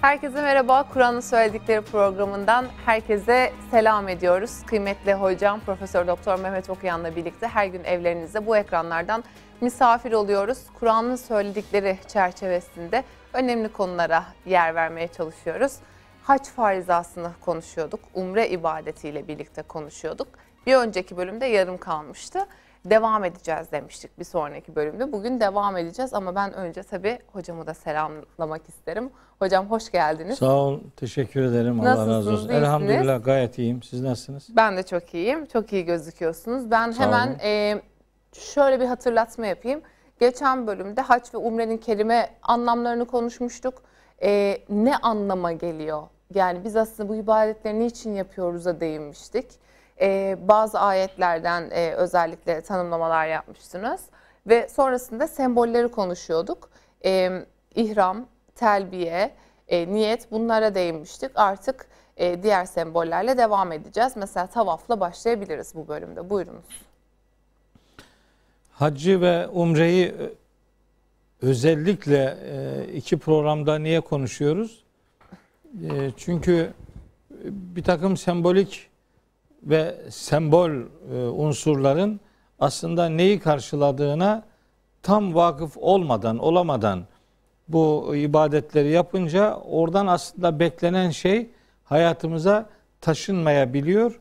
Herkese 0.00 0.42
merhaba. 0.42 0.88
Kur'an'ın 0.92 1.20
söyledikleri 1.20 1.80
programından 1.80 2.66
herkese 2.86 3.52
selam 3.70 4.08
ediyoruz. 4.08 4.50
Kıymetli 4.66 5.14
hocam 5.14 5.60
Profesör 5.60 6.06
Doktor 6.06 6.38
Mehmet 6.38 6.70
Okuyan'la 6.70 7.16
birlikte 7.16 7.46
her 7.46 7.66
gün 7.66 7.84
evlerinizde 7.84 8.46
bu 8.46 8.56
ekranlardan 8.56 9.24
misafir 9.60 10.12
oluyoruz. 10.12 10.58
Kur'an'ın 10.78 11.16
söyledikleri 11.16 11.98
çerçevesinde 12.08 13.04
önemli 13.32 13.68
konulara 13.72 14.24
yer 14.46 14.74
vermeye 14.74 15.08
çalışıyoruz. 15.08 15.72
Haç 16.22 16.48
farizasını 16.48 17.30
konuşuyorduk. 17.40 18.00
Umre 18.14 18.48
ibadetiyle 18.48 19.28
birlikte 19.28 19.62
konuşuyorduk. 19.62 20.28
Bir 20.66 20.74
önceki 20.74 21.16
bölümde 21.16 21.46
yarım 21.46 21.78
kalmıştı. 21.78 22.46
Devam 22.84 23.24
edeceğiz 23.24 23.72
demiştik 23.72 24.18
bir 24.18 24.24
sonraki 24.24 24.76
bölümde. 24.76 25.12
Bugün 25.12 25.40
devam 25.40 25.76
edeceğiz 25.76 26.14
ama 26.14 26.34
ben 26.34 26.52
önce 26.54 26.82
tabii 26.82 27.18
hocamı 27.32 27.66
da 27.66 27.74
selamlamak 27.74 28.68
isterim. 28.68 29.10
Hocam 29.38 29.70
hoş 29.70 29.90
geldiniz. 29.92 30.38
Sağ 30.38 30.52
olun, 30.52 30.92
teşekkür 30.96 31.42
ederim. 31.42 31.80
Allah 31.80 31.88
razı 31.90 32.00
Nasılsınız, 32.00 32.26
olsun. 32.26 32.48
iyisiniz? 32.48 32.62
Elhamdülillah 32.62 33.24
gayet 33.24 33.58
iyiyim. 33.58 33.82
Siz 33.82 34.00
nasılsınız? 34.02 34.56
Ben 34.56 34.76
de 34.76 34.82
çok 34.82 35.14
iyiyim. 35.14 35.46
Çok 35.46 35.72
iyi 35.72 35.84
gözüküyorsunuz. 35.84 36.70
Ben 36.70 36.90
Sağ 36.90 37.02
hemen 37.04 37.28
olun. 37.28 37.38
e, 37.42 37.82
şöyle 38.32 38.80
bir 38.80 38.86
hatırlatma 38.86 39.46
yapayım. 39.46 39.82
Geçen 40.20 40.66
bölümde 40.66 41.00
haç 41.00 41.34
ve 41.34 41.38
umrenin 41.38 41.78
kelime 41.78 42.28
anlamlarını 42.42 43.04
konuşmuştuk. 43.06 43.82
E, 44.22 44.58
ne 44.68 44.96
anlama 44.96 45.52
geliyor? 45.52 46.02
Yani 46.34 46.64
biz 46.64 46.76
aslında 46.76 47.08
bu 47.08 47.14
ibadetleri 47.14 47.78
niçin 47.80 48.14
yapıyoruz'a 48.14 48.80
değinmiştik. 48.80 49.46
E, 50.00 50.38
bazı 50.48 50.80
ayetlerden 50.80 51.70
e, 51.70 51.92
özellikle 51.92 52.60
tanımlamalar 52.60 53.26
yapmıştınız. 53.26 54.00
Ve 54.46 54.68
sonrasında 54.68 55.26
sembolleri 55.28 55.88
konuşuyorduk. 55.88 56.70
E, 57.04 57.30
ihram, 57.74 58.26
telbiye, 58.54 59.30
e, 59.68 59.92
niyet 59.92 60.30
bunlara 60.30 60.74
değinmiştik. 60.74 61.30
Artık 61.34 61.86
e, 62.16 62.42
diğer 62.42 62.64
sembollerle 62.64 63.38
devam 63.38 63.72
edeceğiz. 63.72 64.12
Mesela 64.16 64.46
tavafla 64.46 65.00
başlayabiliriz 65.00 65.74
bu 65.74 65.88
bölümde. 65.88 66.30
Buyurunuz. 66.30 66.64
Haccı 68.72 69.20
ve 69.20 69.48
umreyi 69.48 70.14
özellikle 71.42 72.36
iki 72.94 73.18
programda 73.18 73.78
niye 73.78 74.00
konuşuyoruz? 74.00 74.84
Çünkü 76.16 76.72
bir 77.44 77.82
takım 77.82 78.16
sembolik 78.16 78.89
ve 79.62 79.96
sembol 80.10 80.70
e, 80.70 81.14
unsurların 81.16 82.20
aslında 82.60 83.08
neyi 83.08 83.38
karşıladığına 83.38 84.42
tam 85.02 85.34
vakıf 85.34 85.76
olmadan, 85.76 86.38
olamadan 86.38 87.04
bu 87.68 88.16
ibadetleri 88.16 88.90
yapınca 88.90 89.56
oradan 89.56 90.06
aslında 90.06 90.60
beklenen 90.60 91.10
şey 91.10 91.50
hayatımıza 91.84 92.68
taşınmayabiliyor. 93.00 94.20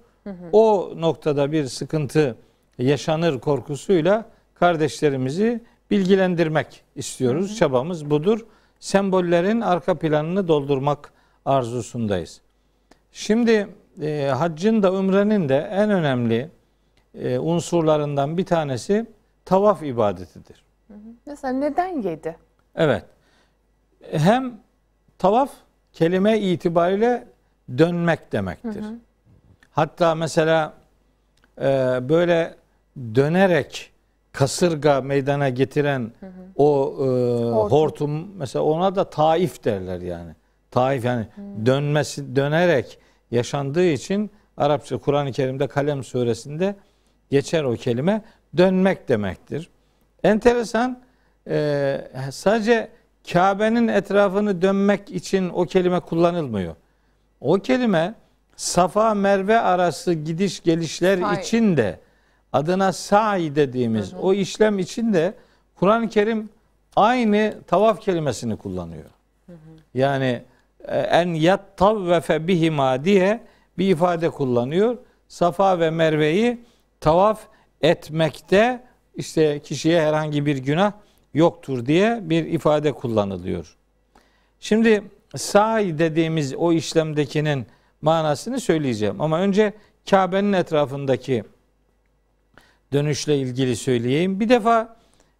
O 0.52 0.94
noktada 0.98 1.52
bir 1.52 1.66
sıkıntı 1.66 2.36
yaşanır 2.78 3.40
korkusuyla 3.40 4.26
kardeşlerimizi 4.53 5.64
bilgilendirmek 5.92 6.84
istiyoruz. 6.96 7.58
Çabamız 7.58 8.09
budur. 8.09 8.46
Sembollerin 8.80 9.62
arka 9.62 9.96
planını 9.96 10.48
doldurmak 10.48 11.12
arzusundayız. 11.46 12.42
Şimdi 13.12 13.68
e, 14.02 14.28
haccın 14.28 14.83
da 14.83 14.94
umrenin 14.94 15.50
de 15.50 15.58
en 15.58 15.89
önemli 15.89 16.50
e, 17.16 17.39
unsurlarından 17.39 18.38
bir 18.38 18.45
tanesi 18.45 19.06
tavaf 19.45 19.83
ibadetidir. 19.83 20.64
Mesela 21.25 21.53
neden 21.53 22.02
yedi? 22.02 22.36
Evet. 22.75 23.06
Hem 24.11 24.59
tavaf 25.17 25.52
kelime 25.94 26.39
itibariyle 26.39 27.28
dönmek 27.78 28.31
demektir. 28.31 28.86
Hatta 29.72 30.16
mesela 30.16 30.73
e, 31.61 31.63
böyle 32.09 32.56
dönerek 33.16 33.91
kasırga 34.31 35.01
meydana 35.01 35.50
getiren 35.50 36.12
o 36.56 36.94
e, 36.97 37.06
hortum. 37.69 38.38
mesela 38.38 38.66
ona 38.66 38.95
da 38.95 39.09
taif 39.09 39.63
derler 39.63 40.01
yani. 40.01 40.31
Taif 40.72 41.06
yani 41.06 41.28
dönmesi 41.66 42.35
dönerek 42.35 43.00
yaşandığı 43.31 43.85
için 43.85 44.31
Arapça 44.57 44.97
Kur'an-ı 44.97 45.31
Kerim'de 45.31 45.67
Kalem 45.67 46.03
suresinde 46.03 46.75
geçer 47.29 47.63
o 47.63 47.75
kelime 47.75 48.22
dönmek 48.57 49.09
demektir. 49.09 49.69
Enteresan 50.23 51.01
e, 51.47 52.01
sadece 52.31 52.89
Kabe'nin 53.31 53.88
etrafını 53.88 54.62
dönmek 54.62 55.12
için 55.12 55.50
o 55.50 55.66
kelime 55.66 56.00
kullanılmıyor. 56.00 56.75
O 57.41 57.53
kelime 57.53 58.16
Safa 58.56 59.13
Merve 59.13 59.59
arası 59.59 60.13
gidiş 60.13 60.63
gelişler 60.63 61.18
Sa'i. 61.18 61.41
için 61.41 61.78
de 61.78 62.00
adına 62.53 62.94
sa'i 62.94 63.56
dediğimiz 63.56 64.13
o 64.13 64.34
işlem 64.34 64.79
için 64.79 65.13
de 65.13 65.34
Kur'an-ı 65.75 66.09
Kerim 66.09 66.50
aynı 66.95 67.53
tavaf 67.68 68.01
kelimesini 68.01 68.57
kullanıyor. 68.57 69.09
Yani 69.94 70.25
e, 70.25 70.44
en 70.88 71.34
yattav 71.34 72.07
ve 72.07 72.22
fe 72.22 72.47
bihima 72.47 73.06
diye 73.06 73.44
bir 73.78 73.90
ifade 73.90 74.29
kullanıyor. 74.29 74.97
Safa 75.28 75.79
ve 75.79 75.90
Merve'yi 75.90 76.62
tavaf 77.00 77.41
etmekte 77.81 78.84
işte 79.16 79.59
kişiye 79.59 80.01
herhangi 80.01 80.45
bir 80.45 80.57
günah 80.57 80.91
yoktur 81.34 81.85
diye 81.85 82.19
bir 82.22 82.45
ifade 82.45 82.91
kullanılıyor. 82.91 83.78
Şimdi 84.59 85.03
sa'i 85.35 86.00
dediğimiz 86.00 86.56
o 86.56 86.72
işlemdekinin 86.73 87.68
manasını 88.01 88.59
söyleyeceğim. 88.59 89.22
Ama 89.22 89.39
önce 89.39 89.73
Kabe'nin 90.09 90.53
etrafındaki 90.53 91.44
dönüşle 92.94 93.38
ilgili 93.38 93.75
söyleyeyim. 93.75 94.39
Bir 94.39 94.50
defa 94.50 94.95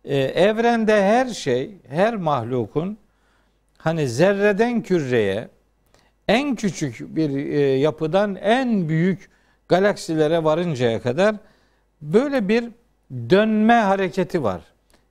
e, 0.06 0.18
evrende 0.18 1.04
her 1.04 1.28
şey, 1.28 1.78
her 1.88 2.16
mahlukun 2.16 2.98
hani 3.90 4.08
zerreden 4.08 4.82
küreye 4.82 5.48
en 6.28 6.56
küçük 6.56 7.16
bir 7.16 7.30
e, 7.30 7.60
yapıdan 7.60 8.36
en 8.36 8.90
büyük 8.90 9.30
galaksilere 9.68 10.44
varıncaya 10.44 11.02
kadar 11.02 11.36
böyle 12.02 12.50
bir 12.50 12.70
dönme 13.30 13.74
hareketi 13.74 14.44
var. 14.44 14.62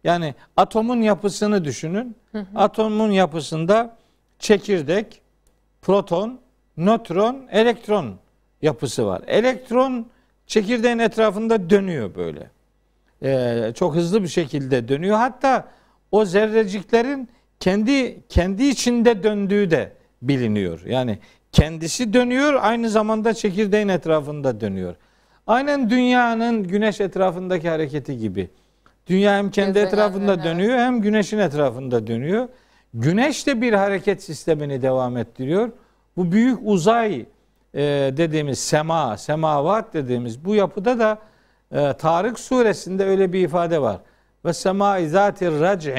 Yani 0.04 0.34
atomun 0.56 1.02
yapısını 1.02 1.64
düşünün. 1.64 2.16
Atomun 2.54 3.10
yapısında 3.10 3.96
çekirdek, 4.38 5.20
proton, 5.82 6.40
nötron, 6.76 7.46
elektron 7.50 8.14
yapısı 8.62 9.06
var. 9.06 9.22
Elektron 9.26 10.06
çekirdeğin 10.46 10.98
etrafında 10.98 11.70
dönüyor 11.70 12.14
böyle. 12.14 12.50
Ee, 13.22 13.72
çok 13.74 13.94
hızlı 13.94 14.22
bir 14.22 14.28
şekilde 14.28 14.88
dönüyor. 14.88 15.16
Hatta 15.16 15.68
o 16.12 16.24
zerreciklerin 16.24 17.28
kendi 17.60 18.20
kendi 18.28 18.64
içinde 18.64 19.22
döndüğü 19.22 19.70
de 19.70 19.92
biliniyor. 20.22 20.82
Yani 20.86 21.18
kendisi 21.52 22.12
dönüyor, 22.12 22.54
aynı 22.60 22.90
zamanda 22.90 23.34
çekirdeğin 23.34 23.88
etrafında 23.88 24.60
dönüyor. 24.60 24.94
Aynen 25.46 25.90
dünyanın 25.90 26.62
güneş 26.62 27.00
etrafındaki 27.00 27.68
hareketi 27.68 28.18
gibi. 28.18 28.50
Dünya 29.06 29.36
hem 29.36 29.50
kendi 29.50 29.68
Gezegenlerin, 29.68 29.94
etrafında 29.94 30.34
evet. 30.34 30.44
dönüyor 30.44 30.78
hem 30.78 31.00
güneşin 31.00 31.38
etrafında 31.38 32.06
dönüyor. 32.06 32.48
Güneş 32.94 33.46
de 33.46 33.60
bir 33.60 33.72
hareket 33.72 34.22
sistemini 34.22 34.82
devam 34.82 35.16
ettiriyor. 35.16 35.70
Bu 36.16 36.32
büyük 36.32 36.58
uzay 36.64 37.26
e, 37.74 37.80
dediğimiz 38.16 38.58
sema, 38.58 39.16
semavat 39.16 39.94
dediğimiz 39.94 40.44
bu 40.44 40.54
yapıda 40.54 40.98
da 40.98 41.18
e, 41.72 41.92
Tarık 41.92 42.40
suresinde 42.40 43.04
öyle 43.04 43.32
bir 43.32 43.44
ifade 43.44 43.82
var. 43.82 44.00
Ve 44.44 44.52
sema 44.52 44.98
izatir 44.98 45.60
rac'i 45.60 45.92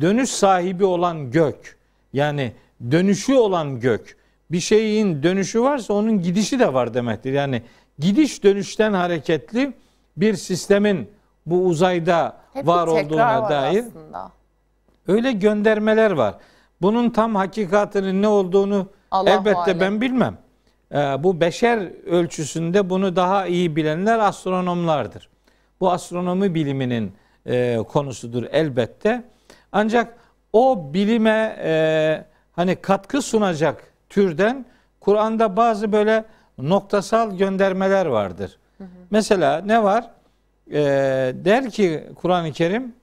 dönüş 0.00 0.30
sahibi 0.30 0.84
olan 0.84 1.30
gök. 1.30 1.76
Yani 2.12 2.52
dönüşü 2.90 3.34
olan 3.34 3.80
gök. 3.80 4.16
Bir 4.50 4.60
şeyin 4.60 5.22
dönüşü 5.22 5.62
varsa 5.62 5.94
onun 5.94 6.22
gidişi 6.22 6.58
de 6.58 6.74
var 6.74 6.94
demektir. 6.94 7.32
Yani 7.32 7.62
gidiş 7.98 8.44
dönüşten 8.44 8.92
hareketli 8.92 9.72
bir 10.16 10.34
sistemin 10.34 11.10
bu 11.46 11.64
uzayda 11.64 12.36
Hep 12.52 12.66
var 12.66 12.86
olduğuna 12.86 13.42
var 13.42 13.50
dair 13.50 13.84
aslında. 13.88 14.30
öyle 15.08 15.32
göndermeler 15.32 16.10
var. 16.10 16.34
Bunun 16.82 17.10
tam 17.10 17.34
hakikatinin 17.34 18.22
ne 18.22 18.28
olduğunu 18.28 18.88
Allah 19.10 19.30
elbette 19.30 19.58
alem. 19.58 19.80
ben 19.80 20.00
bilmem. 20.00 20.38
Ee, 20.92 20.96
bu 20.96 21.40
beşer 21.40 22.06
ölçüsünde 22.06 22.90
bunu 22.90 23.16
daha 23.16 23.46
iyi 23.46 23.76
bilenler 23.76 24.18
astronomlardır. 24.18 25.28
Bu 25.80 25.90
astronomi 25.90 26.54
biliminin 26.54 27.12
e, 27.46 27.78
konusudur 27.88 28.44
elbette. 28.52 29.24
Ancak 29.76 30.16
o 30.52 30.94
bilime 30.94 31.56
e, 31.64 32.24
hani 32.52 32.76
katkı 32.76 33.22
sunacak 33.22 33.92
türden 34.08 34.66
Kur'an'da 35.00 35.56
bazı 35.56 35.92
böyle 35.92 36.24
noktasal 36.58 37.38
göndermeler 37.38 38.06
vardır. 38.06 38.58
Mesela 39.10 39.60
ne 39.60 39.82
var? 39.82 40.10
Ee, 40.70 40.76
der 41.34 41.70
ki 41.70 42.06
Kur'an-ı 42.14 42.52
Kerim 42.52 42.94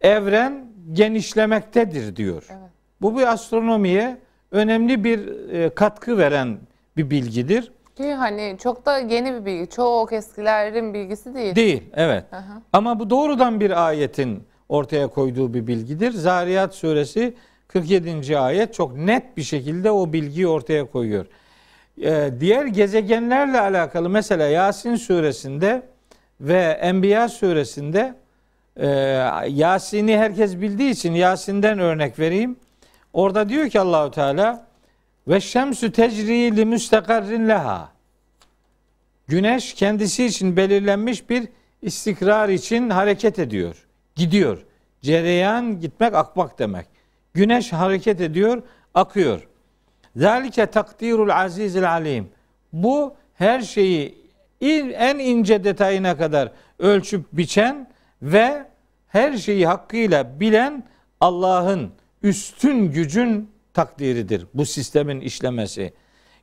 evren 0.00 0.66
genişlemektedir 0.92 2.16
diyor. 2.16 2.46
Evet. 2.50 2.70
Bu 3.00 3.18
bir 3.18 3.32
astronomiye 3.32 4.16
önemli 4.50 5.04
bir 5.04 5.50
e, 5.52 5.74
katkı 5.74 6.18
veren 6.18 6.58
bir 6.96 7.10
bilgidir. 7.10 7.72
Ki 7.96 8.14
hani 8.14 8.56
çok 8.62 8.86
da 8.86 8.98
yeni 8.98 9.34
bir 9.34 9.44
bilgi. 9.44 9.70
Çok 9.70 10.12
eskilerin 10.12 10.94
bilgisi 10.94 11.34
değil. 11.34 11.54
Değil, 11.54 11.82
evet. 11.94 12.24
Hı 12.30 12.36
hı. 12.36 12.62
Ama 12.72 13.00
bu 13.00 13.10
doğrudan 13.10 13.60
bir 13.60 13.86
ayetin 13.86 14.47
ortaya 14.68 15.08
koyduğu 15.08 15.54
bir 15.54 15.66
bilgidir. 15.66 16.10
Zariyat 16.10 16.74
suresi 16.74 17.34
47. 17.68 18.38
ayet 18.38 18.74
çok 18.74 18.96
net 18.96 19.36
bir 19.36 19.42
şekilde 19.42 19.90
o 19.90 20.12
bilgiyi 20.12 20.48
ortaya 20.48 20.84
koyuyor. 20.84 21.26
Ee, 22.02 22.30
diğer 22.40 22.66
gezegenlerle 22.66 23.60
alakalı 23.60 24.08
mesela 24.08 24.48
Yasin 24.48 24.96
suresinde 24.96 25.82
ve 26.40 26.60
Enbiya 26.80 27.28
suresinde 27.28 28.14
e, 28.76 28.86
Yasin'i 29.48 30.18
herkes 30.18 30.60
bildiği 30.60 30.90
için 30.90 31.12
Yasin'den 31.12 31.78
örnek 31.78 32.18
vereyim. 32.18 32.56
Orada 33.12 33.48
diyor 33.48 33.68
ki 33.68 33.80
Allahu 33.80 34.10
Teala 34.10 34.66
ve 35.28 35.40
şemsü 35.40 35.92
tecri 35.92 36.56
li 36.56 36.64
müstakarrin 36.64 37.48
leha. 37.48 37.92
Güneş 39.28 39.74
kendisi 39.74 40.24
için 40.24 40.56
belirlenmiş 40.56 41.30
bir 41.30 41.48
istikrar 41.82 42.48
için 42.48 42.90
hareket 42.90 43.38
ediyor. 43.38 43.87
Gidiyor. 44.18 44.58
Cereyan 45.02 45.80
gitmek 45.80 46.14
akmak 46.14 46.58
demek. 46.58 46.86
Güneş 47.34 47.72
hareket 47.72 48.20
ediyor, 48.20 48.62
akıyor. 48.94 49.48
Zalike 50.16 50.66
takdirul 50.66 51.28
azizil 51.28 51.90
alim. 51.90 52.28
Bu 52.72 53.14
her 53.34 53.60
şeyi 53.60 54.18
en 54.60 55.18
ince 55.18 55.64
detayına 55.64 56.16
kadar 56.16 56.52
ölçüp 56.78 57.24
biçen 57.32 57.88
ve 58.22 58.66
her 59.08 59.36
şeyi 59.36 59.66
hakkıyla 59.66 60.40
bilen 60.40 60.84
Allah'ın 61.20 61.90
üstün 62.22 62.92
gücün 62.92 63.50
takdiridir 63.74 64.46
bu 64.54 64.66
sistemin 64.66 65.20
işlemesi. 65.20 65.92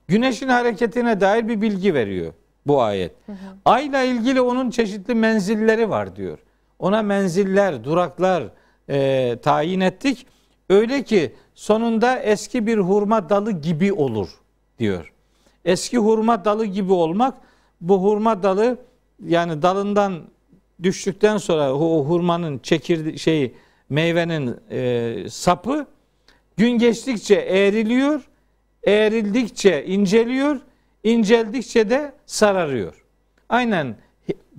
Güneşin 0.08 0.48
hareketine 0.48 1.22
dair 1.22 1.48
bir 1.48 1.62
bilgi 1.62 1.94
veriyor 1.94 2.34
bu 2.68 2.82
ayet. 2.82 3.12
Hı 3.26 3.32
hı. 3.32 3.36
Ayla 3.66 4.04
ilgili 4.04 4.42
onun 4.42 4.70
çeşitli 4.70 5.16
menzilleri 5.16 5.90
var 5.90 6.16
diyor. 6.16 6.40
Ona 6.80 7.02
menziller, 7.02 7.84
duraklar 7.84 8.44
e, 8.90 9.38
tayin 9.42 9.80
ettik. 9.80 10.28
Öyle 10.70 11.04
ki 11.04 11.34
sonunda 11.56 12.20
eski 12.20 12.68
bir 12.68 12.78
hurma 12.78 13.30
dalı 13.30 13.52
gibi 13.52 13.94
olur 13.94 14.30
diyor. 14.80 15.14
Eski 15.66 15.98
hurma 15.98 16.46
dalı 16.46 16.66
gibi 16.66 16.94
olmak 16.94 17.38
bu 17.82 18.04
hurma 18.04 18.44
dalı 18.44 18.78
yani 19.26 19.62
dalından 19.62 20.22
düştükten 20.84 21.38
sonra 21.38 21.74
o 21.74 22.06
hurmanın 22.06 22.60
çekirdi 22.60 23.20
şey 23.20 23.54
meyvenin 23.90 24.56
e, 24.72 25.30
sapı 25.30 25.86
gün 26.58 26.70
geçtikçe 26.72 27.36
eğriliyor, 27.36 28.22
eğrildikçe 28.84 29.86
inceliyor, 29.86 30.60
inceldikçe 31.04 31.90
de 31.90 32.14
sararıyor. 32.26 33.06
Aynen 33.50 33.96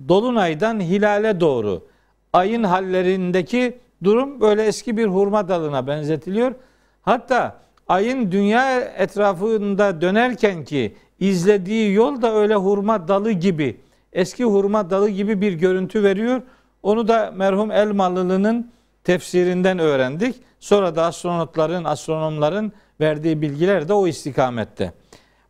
dolunaydan 0.07 0.79
hilale 0.79 1.39
doğru 1.39 1.87
ayın 2.33 2.63
hallerindeki 2.63 3.77
durum 4.03 4.41
böyle 4.41 4.63
eski 4.63 4.97
bir 4.97 5.05
hurma 5.05 5.47
dalına 5.47 5.87
benzetiliyor. 5.87 6.55
Hatta 7.01 7.57
ayın 7.87 8.31
dünya 8.31 8.79
etrafında 8.79 10.01
dönerken 10.01 10.63
ki 10.63 10.95
izlediği 11.19 11.93
yol 11.93 12.21
da 12.21 12.35
öyle 12.35 12.55
hurma 12.55 13.07
dalı 13.07 13.31
gibi, 13.31 13.81
eski 14.13 14.43
hurma 14.43 14.89
dalı 14.89 15.09
gibi 15.09 15.41
bir 15.41 15.53
görüntü 15.53 16.03
veriyor. 16.03 16.41
Onu 16.83 17.07
da 17.07 17.33
merhum 17.35 17.71
Elmalılı'nın 17.71 18.71
tefsirinden 19.03 19.79
öğrendik. 19.79 20.35
Sonra 20.59 20.95
da 20.95 21.05
astronotların, 21.05 21.83
astronomların 21.83 22.71
verdiği 23.01 23.41
bilgiler 23.41 23.87
de 23.87 23.93
o 23.93 24.07
istikamette. 24.07 24.93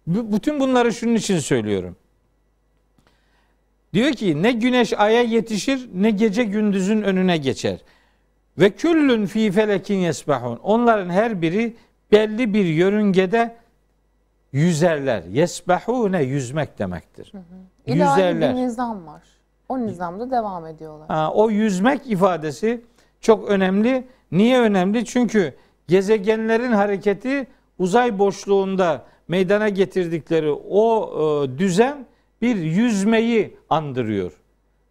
Bütün 0.08 0.60
bunları 0.60 0.94
şunun 0.94 1.16
için 1.16 1.40
söylüyorum. 1.40 1.96
Diyor 3.94 4.12
ki 4.12 4.44
ne 4.44 4.52
güneş 4.52 4.94
aya 4.94 5.22
yetişir 5.22 5.90
ne 5.94 6.12
gece 6.12 6.44
gündüzün 6.44 7.02
önüne 7.02 7.38
geçer. 7.38 7.80
Ve 8.60 8.70
küllün 8.70 9.26
fi 9.26 9.52
felekin 9.52 9.96
yesbahun. 9.96 10.60
Onların 10.64 11.10
her 11.10 11.42
biri 11.42 11.76
belli 12.12 12.54
bir 12.54 12.66
yörüngede 12.66 13.56
yüzerler. 14.52 15.24
Yesbahune 15.24 16.24
yüzmek 16.24 16.80
demektir. 16.80 17.32
Hı 17.32 17.38
hı. 17.38 17.92
yüzerler. 17.92 18.56
bir 18.56 18.62
nizam 18.62 19.08
var. 19.08 19.24
O 19.70 19.80
nizamda 19.80 20.32
devam 20.32 20.66
ediyorlar. 20.66 21.08
Ha, 21.08 21.32
o 21.34 21.50
yüzmek 21.50 22.12
ifadesi 22.12 22.82
çok 23.22 23.50
önemli. 23.50 24.08
Niye 24.32 24.60
önemli? 24.60 25.06
Çünkü 25.06 25.54
gezegenlerin 25.88 26.72
hareketi 26.72 27.48
uzay 27.80 28.20
boşluğunda 28.20 29.06
meydana 29.28 29.70
getirdikleri 29.70 30.52
o 30.70 31.10
e, 31.46 31.58
düzen 31.58 32.06
bir 32.42 32.56
yüzmeyi 32.56 33.58
andırıyor. 33.70 34.34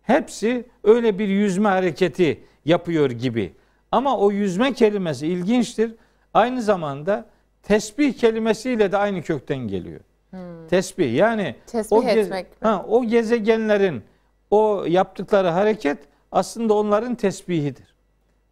Hepsi 0.03 0.65
öyle 0.85 1.19
bir 1.19 1.29
yüzme 1.29 1.69
hareketi 1.69 2.45
yapıyor 2.65 3.11
gibi. 3.11 3.53
Ama 3.93 4.19
o 4.19 4.31
yüzme 4.31 4.73
kelimesi 4.73 5.27
ilginçtir. 5.27 5.95
Aynı 6.35 6.63
zamanda 6.63 7.27
tesbih 7.63 8.13
kelimesiyle 8.13 8.93
de 8.93 8.97
aynı 8.97 9.23
kökten 9.23 9.59
geliyor. 9.59 10.01
Hmm. 10.31 10.69
Tesbih 10.71 11.15
yani 11.15 11.57
tesbih 11.67 11.97
o, 11.97 12.03
etmek 12.03 12.47
ha, 12.61 12.85
o 12.89 13.05
gezegenlerin 13.05 14.03
o 14.51 14.85
yaptıkları 14.89 15.49
hareket 15.49 15.99
aslında 16.33 16.75
onların 16.75 17.15
tesbihidir. 17.15 17.95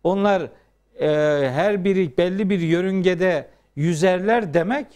Onlar 0.05 0.43
e, 1.01 1.09
her 1.51 1.85
biri 1.85 2.17
belli 2.19 2.51
bir 2.51 2.61
yörüngede 2.61 3.49
yüzerler 3.77 4.55
demek 4.55 4.87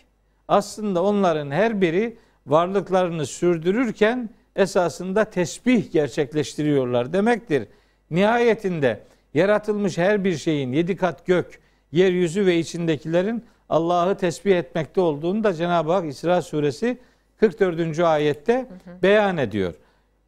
aslında 0.49 1.03
onların 1.03 1.51
her 1.51 1.81
biri 1.81 2.17
varlıklarını 2.51 3.27
sürdürürken 3.27 4.31
esasında 4.57 5.25
tesbih 5.25 5.93
gerçekleştiriyorlar 5.93 7.13
demektir. 7.13 7.69
Nihayetinde 8.11 9.01
yaratılmış 9.35 9.99
her 9.99 10.25
bir 10.25 10.37
şeyin 10.37 10.73
yedi 10.73 10.97
kat 10.97 11.27
gök, 11.27 11.61
yeryüzü 11.93 12.47
ve 12.47 12.59
içindekilerin 12.59 13.45
Allah'ı 13.69 14.17
tesbih 14.17 14.57
etmekte 14.57 15.01
olduğunu 15.01 15.45
da 15.45 15.55
Cenab-ı 15.55 15.93
Hak 15.93 16.07
İsra 16.07 16.43
suresi 16.43 16.99
44. 17.41 17.99
ayette 17.99 18.55
hı 18.55 18.91
hı. 18.91 19.03
beyan 19.03 19.37
ediyor. 19.37 19.75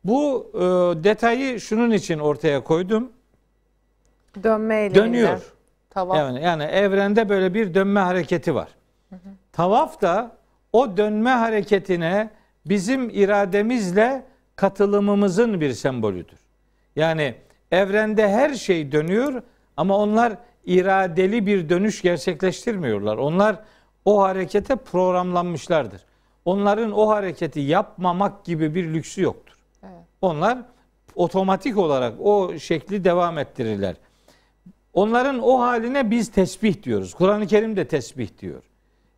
Bu 0.05 0.51
e, 0.55 0.59
detayı 1.05 1.61
şunun 1.61 1.91
için 1.91 2.19
ortaya 2.19 2.65
koydum. 2.65 3.13
Dönme 4.43 4.95
Dönüyor. 4.95 5.53
Tavaf. 5.91 6.17
Yani, 6.17 6.43
yani 6.43 6.63
evrende 6.63 7.29
böyle 7.29 7.55
bir 7.55 7.75
dönme 7.75 8.01
hareketi 8.01 8.55
var. 8.55 8.69
Hı 9.11 9.17
hı. 9.17 9.19
Tavaf 9.53 10.03
da 10.03 10.40
o 10.73 10.97
dönme 10.97 11.31
hareketine 11.31 12.31
bizim 12.67 13.11
irademizle 13.11 14.25
katılımımızın 14.57 15.61
bir 15.61 15.73
sembolüdür. 15.73 16.39
Yani 16.97 17.35
evrende 17.71 18.29
her 18.29 18.55
şey 18.55 18.93
dönüyor 18.93 19.43
ama 19.77 19.97
onlar 19.97 20.33
iradeli 20.65 21.47
bir 21.47 21.69
dönüş 21.69 22.03
gerçekleştirmiyorlar. 22.03 23.17
Onlar 23.17 23.57
o 24.05 24.23
harekete 24.23 24.77
programlanmışlardır. 24.77 26.05
Onların 26.45 26.93
o 26.93 27.09
hareketi 27.09 27.61
yapmamak 27.61 28.45
gibi 28.45 28.75
bir 28.75 28.95
lüksü 28.95 29.23
yoktur. 29.23 29.55
Evet. 29.83 30.05
Onlar 30.21 30.59
otomatik 31.15 31.77
olarak 31.77 32.15
o 32.21 32.59
şekli 32.59 33.05
devam 33.05 33.39
ettirirler. 33.39 33.97
Onların 34.93 35.39
o 35.39 35.61
haline 35.61 36.11
biz 36.11 36.31
tesbih 36.31 36.83
diyoruz. 36.83 37.15
Kur'an-ı 37.15 37.47
Kerim 37.47 37.77
de 37.77 37.89
tesbih 37.89 38.39
diyor. 38.39 38.63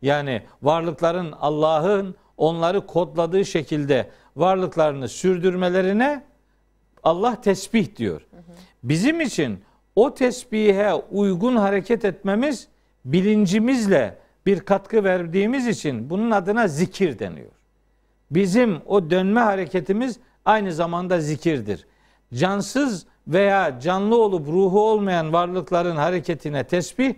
Yani 0.03 0.41
varlıkların 0.61 1.33
Allah'ın 1.41 2.15
onları 2.37 2.85
kodladığı 2.85 3.45
şekilde 3.45 4.09
varlıklarını 4.35 5.07
sürdürmelerine 5.07 6.23
Allah 7.03 7.41
tesbih 7.41 7.95
diyor. 7.95 8.21
Bizim 8.83 9.21
için 9.21 9.59
o 9.95 10.13
tesbihe 10.13 10.93
uygun 10.93 11.55
hareket 11.55 12.05
etmemiz 12.05 12.67
bilincimizle 13.05 14.17
bir 14.45 14.59
katkı 14.59 15.03
verdiğimiz 15.03 15.67
için 15.67 16.09
bunun 16.09 16.31
adına 16.31 16.67
zikir 16.67 17.19
deniyor. 17.19 17.51
Bizim 18.31 18.81
o 18.85 19.09
dönme 19.09 19.39
hareketimiz 19.39 20.19
aynı 20.45 20.73
zamanda 20.73 21.19
zikirdir. 21.19 21.87
Cansız 22.33 23.05
veya 23.27 23.79
canlı 23.79 24.15
olup 24.17 24.47
ruhu 24.47 24.89
olmayan 24.89 25.33
varlıkların 25.33 25.95
hareketine 25.95 26.63
tesbih, 26.63 27.15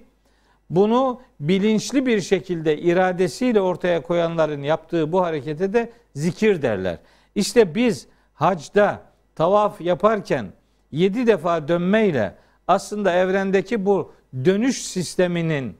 bunu 0.70 1.22
bilinçli 1.40 2.06
bir 2.06 2.22
şekilde 2.22 2.78
iradesiyle 2.78 3.62
ortaya 3.62 4.02
koyanların 4.02 4.64
yaptığı 4.64 5.12
bu 5.12 5.22
harekete 5.22 5.74
de 5.74 5.92
zikir 6.16 6.62
derler. 6.62 6.98
İşte 7.36 7.76
biz 7.76 8.08
hacda 8.34 9.02
tavaf 9.36 9.82
yaparken 9.82 10.46
yedi 10.92 11.28
defa 11.28 11.68
dönmeyle 11.68 12.36
aslında 12.68 13.14
evrendeki 13.14 13.86
bu 13.86 14.14
dönüş 14.46 14.86
sisteminin 14.86 15.78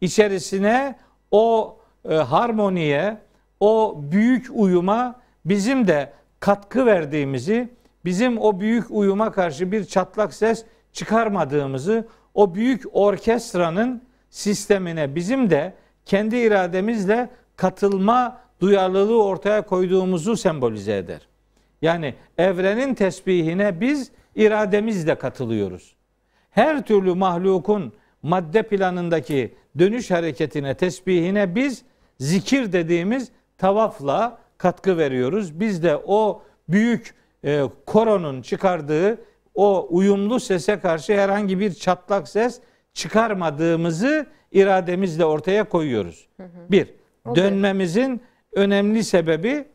içerisine 0.00 0.98
o 1.30 1.78
e, 2.08 2.14
harmoniye, 2.14 3.18
o 3.60 3.98
büyük 3.98 4.46
uyuma 4.52 5.20
bizim 5.44 5.88
de 5.88 6.12
katkı 6.40 6.86
verdiğimizi, 6.86 7.68
bizim 8.04 8.38
o 8.38 8.60
büyük 8.60 8.90
uyuma 8.90 9.32
karşı 9.32 9.72
bir 9.72 9.84
çatlak 9.84 10.34
ses 10.34 10.64
çıkarmadığımızı, 10.92 12.08
o 12.34 12.54
büyük 12.54 12.84
orkestranın 12.92 14.02
sistemine 14.30 15.14
bizim 15.14 15.50
de 15.50 15.74
kendi 16.04 16.36
irademizle 16.36 17.30
katılma 17.56 18.40
duyarlılığı 18.60 19.24
ortaya 19.24 19.62
koyduğumuzu 19.62 20.36
sembolize 20.36 20.96
eder. 20.96 21.28
Yani 21.82 22.14
evrenin 22.38 22.94
tesbihine 22.94 23.80
biz 23.80 24.10
irademizle 24.34 25.14
katılıyoruz. 25.14 25.94
Her 26.50 26.86
türlü 26.86 27.14
mahlukun 27.14 27.92
madde 28.22 28.62
planındaki 28.62 29.54
dönüş 29.78 30.10
hareketine, 30.10 30.74
tesbihine 30.74 31.54
biz 31.54 31.82
zikir 32.18 32.72
dediğimiz 32.72 33.30
tavafla 33.58 34.38
katkı 34.58 34.98
veriyoruz. 34.98 35.60
Biz 35.60 35.82
de 35.82 35.96
o 36.06 36.42
büyük 36.68 37.14
e, 37.44 37.62
koronun 37.86 38.42
çıkardığı 38.42 39.18
o 39.54 39.86
uyumlu 39.90 40.40
sese 40.40 40.80
karşı 40.80 41.12
herhangi 41.12 41.60
bir 41.60 41.74
çatlak 41.74 42.28
ses 42.28 42.60
çıkarmadığımızı 42.98 44.26
irademizle 44.52 45.24
ortaya 45.24 45.68
koyuyoruz. 45.68 46.28
Bir, 46.70 46.94
dönmemizin 47.34 48.22
önemli 48.52 49.04
sebebi 49.04 49.68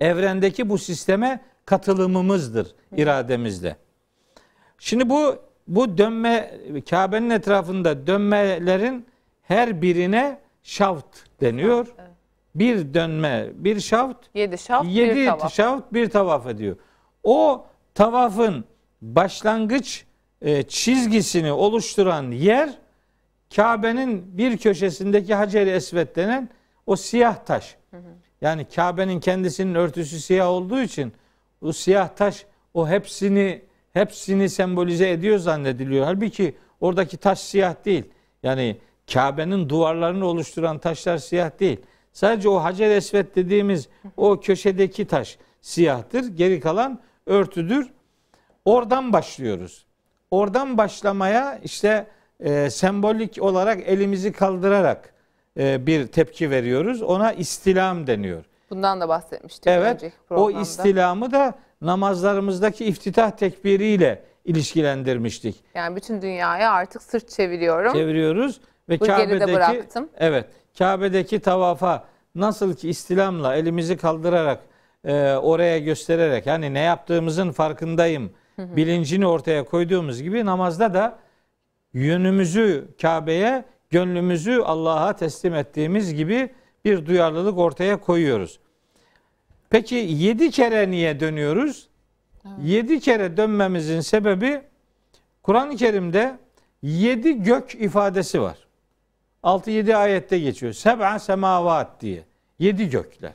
evrendeki 0.00 0.68
bu 0.68 0.78
sisteme 0.78 1.40
katılımımızdır 1.64 2.74
irademizle. 2.96 3.76
Şimdi 4.78 5.10
bu 5.10 5.36
bu 5.68 5.98
dönme 5.98 6.58
Kabe'nin 6.90 7.30
etrafında 7.30 8.06
dönmelerin 8.06 9.06
her 9.42 9.82
birine 9.82 10.40
şaft 10.62 11.16
deniyor. 11.40 11.94
Bir 12.54 12.94
dönme, 12.94 13.48
bir 13.54 13.80
şaft, 13.80 14.26
Yedi 14.34 14.58
şaft, 14.58 14.88
yedi 14.88 15.16
bir 15.16 15.26
tavaf. 15.26 15.52
şaft, 15.52 15.92
bir 15.92 16.10
tavaf 16.10 16.46
ediyor. 16.46 16.76
O 17.24 17.66
tavafın 17.94 18.64
başlangıç 19.02 20.06
e, 20.42 20.62
çizgisini 20.62 21.52
oluşturan 21.52 22.30
yer 22.30 22.78
Kabe'nin 23.56 24.38
bir 24.38 24.58
köşesindeki 24.58 25.34
Hacer-i 25.34 25.70
Esved 25.70 26.16
denen 26.16 26.48
o 26.86 26.96
siyah 26.96 27.44
taş. 27.44 27.76
Yani 28.40 28.64
Kabe'nin 28.64 29.20
kendisinin 29.20 29.74
örtüsü 29.74 30.20
siyah 30.20 30.48
olduğu 30.48 30.80
için 30.80 31.12
o 31.62 31.72
siyah 31.72 32.08
taş 32.08 32.46
o 32.74 32.88
hepsini 32.88 33.62
hepsini 33.92 34.48
sembolize 34.48 35.10
ediyor 35.10 35.38
zannediliyor. 35.38 36.04
Halbuki 36.04 36.56
oradaki 36.80 37.16
taş 37.16 37.38
siyah 37.38 37.84
değil. 37.84 38.04
Yani 38.42 38.76
Kabe'nin 39.12 39.68
duvarlarını 39.68 40.26
oluşturan 40.26 40.78
taşlar 40.78 41.18
siyah 41.18 41.60
değil. 41.60 41.80
Sadece 42.12 42.48
o 42.48 42.56
Hacer 42.56 42.90
Esved 42.90 43.26
dediğimiz 43.34 43.88
o 44.16 44.40
köşedeki 44.40 45.06
taş 45.06 45.38
siyahtır. 45.60 46.36
Geri 46.36 46.60
kalan 46.60 47.00
örtüdür. 47.26 47.90
Oradan 48.64 49.12
başlıyoruz. 49.12 49.85
Oradan 50.30 50.78
başlamaya 50.78 51.58
işte 51.64 52.06
e, 52.40 52.70
sembolik 52.70 53.38
olarak 53.42 53.80
elimizi 53.86 54.32
kaldırarak 54.32 55.14
e, 55.58 55.86
bir 55.86 56.06
tepki 56.06 56.50
veriyoruz. 56.50 57.02
Ona 57.02 57.32
istilam 57.32 58.06
deniyor. 58.06 58.44
Bundan 58.70 59.00
da 59.00 59.08
bahsetmiştik 59.08 59.66
Evet. 59.66 60.12
O 60.30 60.50
istilamı 60.50 61.32
da 61.32 61.54
namazlarımızdaki 61.80 62.84
iftitah 62.84 63.30
tekbiriyle 63.30 64.22
ilişkilendirmiştik. 64.44 65.64
Yani 65.74 65.96
bütün 65.96 66.22
dünyaya 66.22 66.72
artık 66.72 67.02
sırt 67.02 67.28
çeviriyorum. 67.28 67.92
Çeviriyoruz 67.92 68.60
ve 68.88 69.00
Bu 69.00 69.06
Kabe'deki 69.06 69.52
bıraktım. 69.54 70.08
evet 70.16 70.46
Kabe'deki 70.78 71.40
tavafa 71.40 72.04
nasıl 72.34 72.74
ki 72.74 72.88
istilamla 72.88 73.56
elimizi 73.56 73.96
kaldırarak 73.96 74.60
e, 75.04 75.34
oraya 75.34 75.78
göstererek 75.78 76.46
hani 76.46 76.74
ne 76.74 76.80
yaptığımızın 76.80 77.52
farkındayım 77.52 78.32
bilincini 78.58 79.26
ortaya 79.26 79.64
koyduğumuz 79.64 80.22
gibi 80.22 80.44
namazda 80.44 80.94
da 80.94 81.18
yönümüzü 81.92 82.88
Kabe'ye, 83.02 83.64
gönlümüzü 83.90 84.60
Allah'a 84.60 85.16
teslim 85.16 85.54
ettiğimiz 85.54 86.14
gibi 86.14 86.54
bir 86.84 87.06
duyarlılık 87.06 87.58
ortaya 87.58 88.00
koyuyoruz. 88.00 88.58
Peki 89.70 89.94
yedi 89.94 90.50
kere 90.50 90.90
niye 90.90 91.20
dönüyoruz? 91.20 91.88
Yedi 92.62 93.00
kere 93.00 93.36
dönmemizin 93.36 94.00
sebebi 94.00 94.62
Kur'an-ı 95.42 95.76
Kerim'de 95.76 96.38
yedi 96.82 97.42
gök 97.42 97.74
ifadesi 97.74 98.42
var. 98.42 98.58
6-7 99.44 99.96
ayette 99.96 100.38
geçiyor. 100.38 100.72
Seb'a 100.72 101.18
semavat 101.18 102.00
diye. 102.00 102.24
Yedi 102.58 102.90
gökler. 102.90 103.34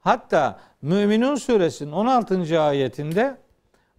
Hatta 0.00 0.60
Müminun 0.82 1.34
suresinin 1.34 1.92
16. 1.92 2.60
ayetinde 2.60 3.36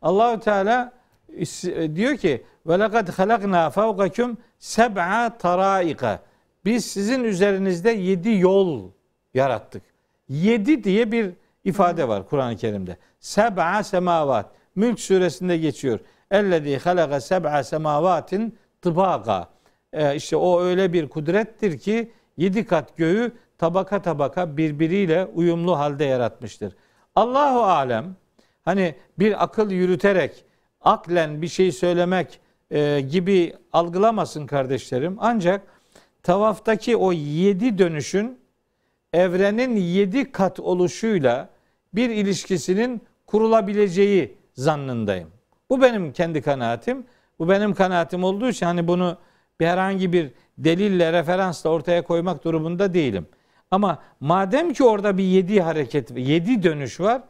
Allahü 0.01 0.39
Teala 0.39 0.91
is- 1.29 1.95
diyor 1.95 2.17
ki 2.17 2.43
ve 2.67 2.79
lekad 2.79 3.07
halakna 3.09 3.69
fevkakum 3.69 4.37
seb'a 4.59 5.37
taraika. 5.37 6.19
Biz 6.65 6.85
sizin 6.85 7.23
üzerinizde 7.23 7.91
yedi 7.91 8.29
yol 8.29 8.91
yarattık. 9.33 9.83
Yedi 10.29 10.83
diye 10.83 11.11
bir 11.11 11.31
ifade 11.63 12.07
var 12.07 12.29
Kur'an-ı 12.29 12.57
Kerim'de. 12.57 12.97
Seb'a 13.19 13.83
semavat. 13.83 14.45
Mülk 14.75 14.99
suresinde 14.99 15.57
geçiyor. 15.57 15.99
Ellezî 16.31 16.77
halaka 16.77 17.21
seb'a 17.21 17.63
semavatin 17.63 18.57
tıbaga. 18.81 19.47
Ee, 19.93 20.15
işte 20.15 20.35
o 20.35 20.61
öyle 20.61 20.93
bir 20.93 21.09
kudrettir 21.09 21.79
ki 21.79 22.11
yedi 22.37 22.65
kat 22.65 22.97
göğü 22.97 23.31
tabaka 23.57 24.01
tabaka 24.01 24.57
birbiriyle 24.57 25.25
uyumlu 25.25 25.77
halde 25.77 26.05
yaratmıştır. 26.05 26.75
Allahu 27.15 27.63
alem 27.63 28.15
hani 28.65 28.95
bir 29.19 29.43
akıl 29.43 29.71
yürüterek 29.71 30.45
aklen 30.81 31.41
bir 31.41 31.47
şey 31.47 31.71
söylemek 31.71 32.39
e, 32.71 33.01
gibi 33.01 33.53
algılamasın 33.73 34.47
kardeşlerim. 34.47 35.17
Ancak 35.19 35.61
tavaftaki 36.23 36.97
o 36.97 37.11
yedi 37.11 37.77
dönüşün 37.77 38.39
evrenin 39.13 39.75
yedi 39.75 40.31
kat 40.31 40.59
oluşuyla 40.59 41.49
bir 41.93 42.09
ilişkisinin 42.09 43.01
kurulabileceği 43.27 44.37
zannındayım. 44.53 45.29
Bu 45.69 45.81
benim 45.81 46.13
kendi 46.13 46.41
kanaatim. 46.41 47.05
Bu 47.39 47.49
benim 47.49 47.73
kanaatim 47.73 48.23
olduğu 48.23 48.49
için 48.49 48.65
hani 48.65 48.87
bunu 48.87 49.17
bir 49.59 49.67
herhangi 49.67 50.13
bir 50.13 50.31
delille, 50.57 51.13
referansla 51.13 51.69
ortaya 51.69 52.01
koymak 52.01 52.43
durumunda 52.43 52.93
değilim. 52.93 53.27
Ama 53.71 54.03
madem 54.19 54.73
ki 54.73 54.83
orada 54.83 55.17
bir 55.17 55.23
yedi 55.23 55.61
hareket, 55.61 56.17
yedi 56.17 56.63
dönüş 56.63 56.99
var, 56.99 57.21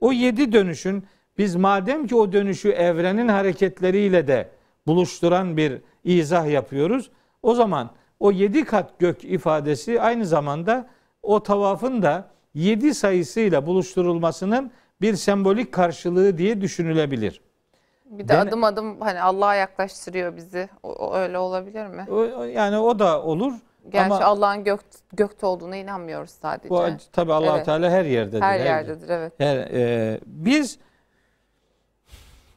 o 0.00 0.12
yedi 0.12 0.52
dönüşün 0.52 1.04
biz 1.38 1.56
madem 1.56 2.06
ki 2.06 2.16
o 2.16 2.32
dönüşü 2.32 2.68
evrenin 2.70 3.28
hareketleriyle 3.28 4.26
de 4.26 4.48
buluşturan 4.86 5.56
bir 5.56 5.80
izah 6.04 6.46
yapıyoruz, 6.50 7.10
o 7.42 7.54
zaman 7.54 7.90
o 8.20 8.30
yedi 8.32 8.64
kat 8.64 8.98
gök 8.98 9.24
ifadesi 9.24 10.00
aynı 10.00 10.26
zamanda 10.26 10.86
o 11.22 11.42
tavafın 11.42 12.02
da 12.02 12.28
yedi 12.54 12.94
sayısıyla 12.94 13.66
buluşturulmasının 13.66 14.70
bir 15.00 15.14
sembolik 15.16 15.72
karşılığı 15.72 16.38
diye 16.38 16.60
düşünülebilir. 16.60 17.40
Bir 18.04 18.24
de 18.24 18.28
Dene- 18.28 18.40
adım 18.40 18.64
adım 18.64 19.00
hani 19.00 19.20
Allah'a 19.22 19.54
yaklaştırıyor 19.54 20.36
bizi. 20.36 20.68
O, 20.82 20.92
o 20.92 21.14
öyle 21.14 21.38
olabilir 21.38 21.86
mi? 21.86 22.06
O- 22.10 22.44
Yani 22.44 22.78
o 22.78 22.98
da 22.98 23.22
olur. 23.22 23.52
Gerçi 23.90 24.14
ama 24.14 24.24
Allah'ın 24.24 24.64
gök, 24.64 24.80
gökte 25.12 25.46
olduğuna 25.46 25.76
inanmıyoruz 25.76 26.30
sadece. 26.30 26.70
bu 26.70 26.86
tabi 27.12 27.32
Allah 27.32 27.56
Evet. 27.56 27.64
Teala 27.64 27.90
her 27.90 28.04
yerdedir. 28.04 28.42
Her 28.42 28.60
yerdedir 28.60 29.08
evet. 29.08 29.32
Her, 29.38 29.56
e, 29.56 30.20
biz 30.26 30.78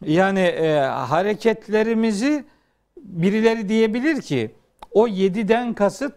yani 0.05 0.39
e, 0.39 0.79
hareketlerimizi 0.79 2.45
birileri 2.97 3.69
diyebilir 3.69 4.21
ki 4.21 4.55
o 4.91 5.07
yediden 5.07 5.73
kasıt 5.73 6.13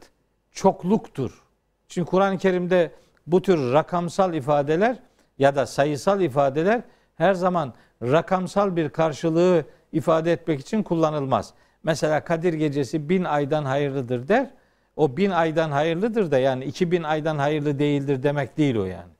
çokluktur. 0.52 1.42
Çünkü 1.88 2.10
Kur'an-ı 2.10 2.38
Kerim'de 2.38 2.90
bu 3.26 3.42
tür 3.42 3.72
rakamsal 3.72 4.34
ifadeler 4.34 4.96
ya 5.38 5.56
da 5.56 5.66
sayısal 5.66 6.20
ifadeler 6.20 6.82
her 7.16 7.34
zaman 7.34 7.74
rakamsal 8.02 8.76
bir 8.76 8.88
karşılığı 8.88 9.64
ifade 9.92 10.32
etmek 10.32 10.60
için 10.60 10.82
kullanılmaz. 10.82 11.54
Mesela 11.82 12.24
Kadir 12.24 12.52
Gecesi 12.52 13.08
bin 13.08 13.24
aydan 13.24 13.64
hayırlıdır 13.64 14.28
der. 14.28 14.50
O 14.96 15.16
bin 15.16 15.30
aydan 15.30 15.70
hayırlıdır 15.70 16.30
da 16.30 16.38
yani 16.38 16.64
iki 16.64 16.90
bin 16.90 17.02
aydan 17.02 17.38
hayırlı 17.38 17.78
değildir 17.78 18.22
demek 18.22 18.58
değil 18.58 18.76
o 18.76 18.84
yani. 18.84 19.12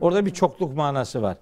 Orada 0.00 0.26
bir 0.26 0.30
çokluk 0.30 0.76
manası 0.76 1.22
var. 1.22 1.36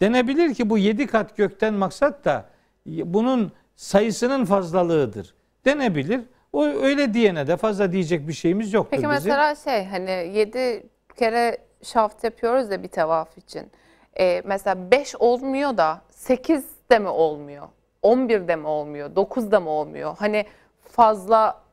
Denebilir 0.00 0.54
ki 0.54 0.70
bu 0.70 0.78
yedi 0.78 1.06
kat 1.06 1.36
gökten 1.36 1.74
maksat 1.74 2.24
da 2.24 2.44
bunun 2.86 3.52
sayısının 3.76 4.44
fazlalığıdır. 4.44 5.34
Denebilir. 5.64 6.20
O 6.52 6.64
öyle 6.64 7.14
diyene 7.14 7.46
de 7.46 7.56
fazla 7.56 7.92
diyecek 7.92 8.28
bir 8.28 8.32
şeyimiz 8.32 8.72
yoktur 8.72 8.90
Peki 8.90 9.02
bizim. 9.02 9.14
mesela 9.14 9.54
şey 9.54 9.84
hani 9.84 10.10
yedi 10.10 10.86
kere 11.16 11.58
şaft 11.82 12.24
yapıyoruz 12.24 12.70
ya 12.70 12.82
bir 12.82 12.88
tavaf 12.88 13.38
için. 13.38 13.70
Ee, 14.18 14.42
mesela 14.44 14.90
beş 14.90 15.16
olmuyor 15.16 15.76
da 15.76 16.00
sekiz 16.10 16.64
de 16.90 16.98
mi 16.98 17.08
olmuyor? 17.08 17.68
On 18.02 18.28
bir 18.28 18.48
de 18.48 18.56
mi 18.56 18.66
olmuyor? 18.66 19.16
Dokuz 19.16 19.50
da 19.50 19.60
mı 19.60 19.70
olmuyor? 19.70 20.16
Hani 20.18 20.46
fazla 20.80 21.63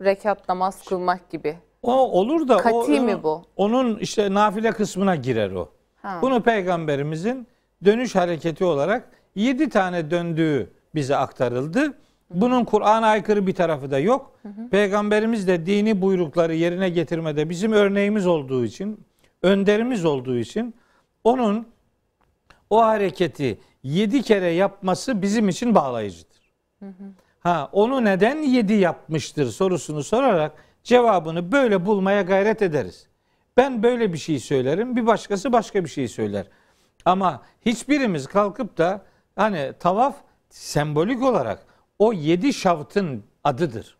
rekat 0.00 0.48
namaz 0.48 0.84
kılmak 0.84 1.30
gibi. 1.30 1.58
O 1.82 1.92
olur 2.20 2.48
da 2.48 2.56
o, 2.56 2.58
Kati 2.58 2.90
mi 2.90 2.98
onun- 3.00 3.22
bu? 3.22 3.42
Onun 3.56 3.98
işte 3.98 4.34
nafile 4.34 4.72
kısmına 4.72 5.16
girer 5.16 5.50
o. 5.50 5.68
Ha. 6.02 6.18
Bunu 6.22 6.42
peygamberimizin 6.42 7.46
dönüş 7.84 8.14
hareketi 8.14 8.64
olarak 8.64 9.08
yedi 9.34 9.68
tane 9.68 10.10
döndüğü 10.10 10.70
bize 10.94 11.16
aktarıldı. 11.16 11.94
Bunun 12.30 12.64
Kur'an'a 12.64 13.06
aykırı 13.06 13.46
bir 13.46 13.54
tarafı 13.54 13.90
da 13.90 13.98
yok. 13.98 14.38
Peygamberimiz 14.70 15.48
de 15.48 15.66
dini 15.66 16.02
buyrukları 16.02 16.54
yerine 16.54 16.88
getirmede 16.88 17.50
bizim 17.50 17.72
örneğimiz 17.72 18.26
olduğu 18.26 18.64
için, 18.64 19.04
önderimiz 19.42 20.04
olduğu 20.04 20.36
için 20.36 20.74
onun 21.24 21.66
o 22.70 22.80
hareketi 22.82 23.58
yedi 23.82 24.22
kere 24.22 24.46
yapması 24.50 25.22
bizim 25.22 25.48
için 25.48 25.74
bağlayıcıdır. 25.74 26.40
Ha 27.40 27.68
onu 27.72 28.04
neden 28.04 28.42
yedi 28.42 28.72
yapmıştır 28.72 29.46
sorusunu 29.46 30.02
sorarak 30.02 30.52
cevabını 30.84 31.52
böyle 31.52 31.86
bulmaya 31.86 32.22
gayret 32.22 32.62
ederiz. 32.62 33.06
Ben 33.56 33.82
böyle 33.82 34.12
bir 34.12 34.18
şey 34.18 34.38
söylerim, 34.38 34.96
bir 34.96 35.06
başkası 35.06 35.52
başka 35.52 35.84
bir 35.84 35.88
şey 35.88 36.08
söyler. 36.08 36.46
Ama 37.04 37.42
hiçbirimiz 37.66 38.26
kalkıp 38.26 38.78
da 38.78 39.02
hani 39.36 39.72
tavaf 39.80 40.16
sembolik 40.48 41.22
olarak 41.22 41.66
o 41.98 42.12
yedi 42.12 42.52
şaftın 42.52 43.24
adıdır. 43.44 43.96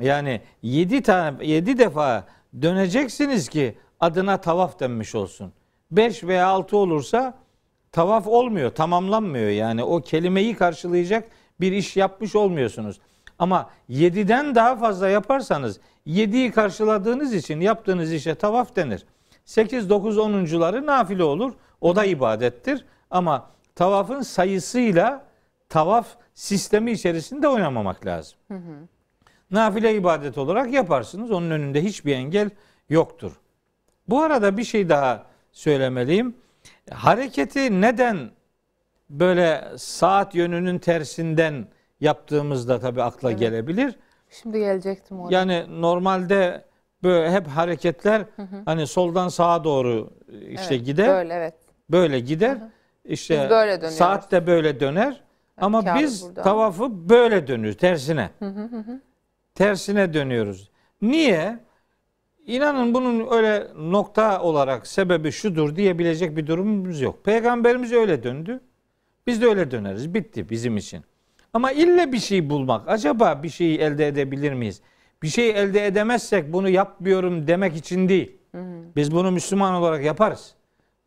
Yani 0.00 0.40
yedi 0.62 1.02
tane 1.02 1.46
yedi 1.46 1.78
defa 1.78 2.24
döneceksiniz 2.62 3.48
ki 3.48 3.78
adına 4.00 4.40
tavaf 4.40 4.80
denmiş 4.80 5.14
olsun. 5.14 5.52
Beş 5.90 6.24
veya 6.24 6.46
altı 6.46 6.76
olursa 6.76 7.38
tavaf 7.92 8.26
olmuyor, 8.26 8.70
tamamlanmıyor. 8.70 9.50
Yani 9.50 9.82
o 9.82 10.00
kelimeyi 10.00 10.54
karşılayacak 10.54 11.28
bir 11.60 11.72
iş 11.72 11.96
yapmış 11.96 12.36
olmuyorsunuz. 12.36 13.00
Ama 13.38 13.70
yediden 13.88 14.54
daha 14.54 14.76
fazla 14.76 15.08
yaparsanız 15.08 15.80
yediyi 16.06 16.50
karşıladığınız 16.50 17.34
için 17.34 17.60
yaptığınız 17.60 18.12
işe 18.12 18.34
tavaf 18.34 18.76
denir. 18.76 19.06
8, 19.44 19.90
9, 19.90 20.18
10'uncuları 20.18 20.86
nafile 20.86 21.24
olur. 21.24 21.52
O 21.80 21.96
da 21.96 22.04
ibadettir. 22.04 22.84
Ama 23.10 23.50
tavafın 23.74 24.20
sayısıyla 24.22 25.24
tavaf 25.68 26.06
sistemi 26.34 26.92
içerisinde 26.92 27.48
oynamamak 27.48 28.06
lazım. 28.06 28.38
Hı 28.48 28.54
hı. 28.54 28.88
Nafile 29.50 29.94
ibadet 29.94 30.38
olarak 30.38 30.72
yaparsınız. 30.72 31.30
Onun 31.30 31.50
önünde 31.50 31.82
hiçbir 31.84 32.14
engel 32.14 32.50
yoktur. 32.88 33.32
Bu 34.08 34.22
arada 34.22 34.56
bir 34.56 34.64
şey 34.64 34.88
daha 34.88 35.26
söylemeliyim. 35.52 36.36
Hareketi 36.90 37.80
neden 37.80 38.30
böyle 39.10 39.64
saat 39.76 40.34
yönünün 40.34 40.78
tersinden 40.78 41.66
yaptığımızda 42.00 42.80
tabii 42.80 43.02
akla 43.02 43.30
evet. 43.30 43.40
gelebilir. 43.40 43.96
Şimdi 44.30 44.58
gelecektim 44.58 45.20
oraya. 45.20 45.34
Yani 45.38 45.66
normalde 45.80 46.64
böyle 47.02 47.30
hep 47.30 47.46
hareketler 47.46 48.20
hı 48.36 48.42
hı. 48.42 48.62
hani 48.64 48.86
soldan 48.86 49.28
sağa 49.28 49.64
doğru 49.64 50.10
işte 50.28 50.74
evet, 50.74 50.86
gider. 50.86 51.08
Böyle 51.08 51.34
evet. 51.34 51.54
Böyle 51.90 52.20
gider. 52.20 52.56
Hı 52.56 52.60
hı. 52.60 52.70
İşte 53.04 53.42
biz 53.42 53.50
böyle 53.50 53.90
saat 53.90 54.32
de 54.32 54.46
böyle 54.46 54.80
döner. 54.80 55.20
Ama 55.56 55.84
Kâr 55.84 56.00
biz 56.00 56.24
burada. 56.24 56.42
tavafı 56.42 57.08
böyle 57.08 57.46
dönüyoruz 57.46 57.78
tersine. 57.78 58.30
Hı 58.38 58.44
hı 58.44 58.60
hı. 58.60 59.00
Tersine 59.54 60.14
dönüyoruz. 60.14 60.70
Niye? 61.02 61.58
İnanın 62.46 62.94
bunun 62.94 63.26
öyle 63.30 63.66
nokta 63.76 64.42
olarak 64.42 64.86
sebebi 64.86 65.32
şudur 65.32 65.76
diyebilecek 65.76 66.36
bir 66.36 66.46
durumumuz 66.46 67.00
yok. 67.00 67.24
Peygamberimiz 67.24 67.92
öyle 67.92 68.22
döndü. 68.22 68.60
Biz 69.26 69.42
de 69.42 69.46
öyle 69.46 69.70
döneriz. 69.70 70.14
Bitti 70.14 70.48
bizim 70.50 70.76
için. 70.76 71.04
Ama 71.52 71.72
ille 71.72 72.12
bir 72.12 72.18
şey 72.18 72.50
bulmak. 72.50 72.88
Acaba 72.88 73.42
bir 73.42 73.48
şeyi 73.48 73.78
elde 73.78 74.08
edebilir 74.08 74.52
miyiz? 74.52 74.80
Bir 75.22 75.28
şey 75.28 75.50
elde 75.50 75.86
edemezsek 75.86 76.52
bunu 76.52 76.68
yapmıyorum 76.68 77.46
demek 77.46 77.76
için 77.76 78.08
değil. 78.08 78.36
Biz 78.96 79.12
bunu 79.12 79.30
Müslüman 79.30 79.74
olarak 79.74 80.04
yaparız. 80.04 80.54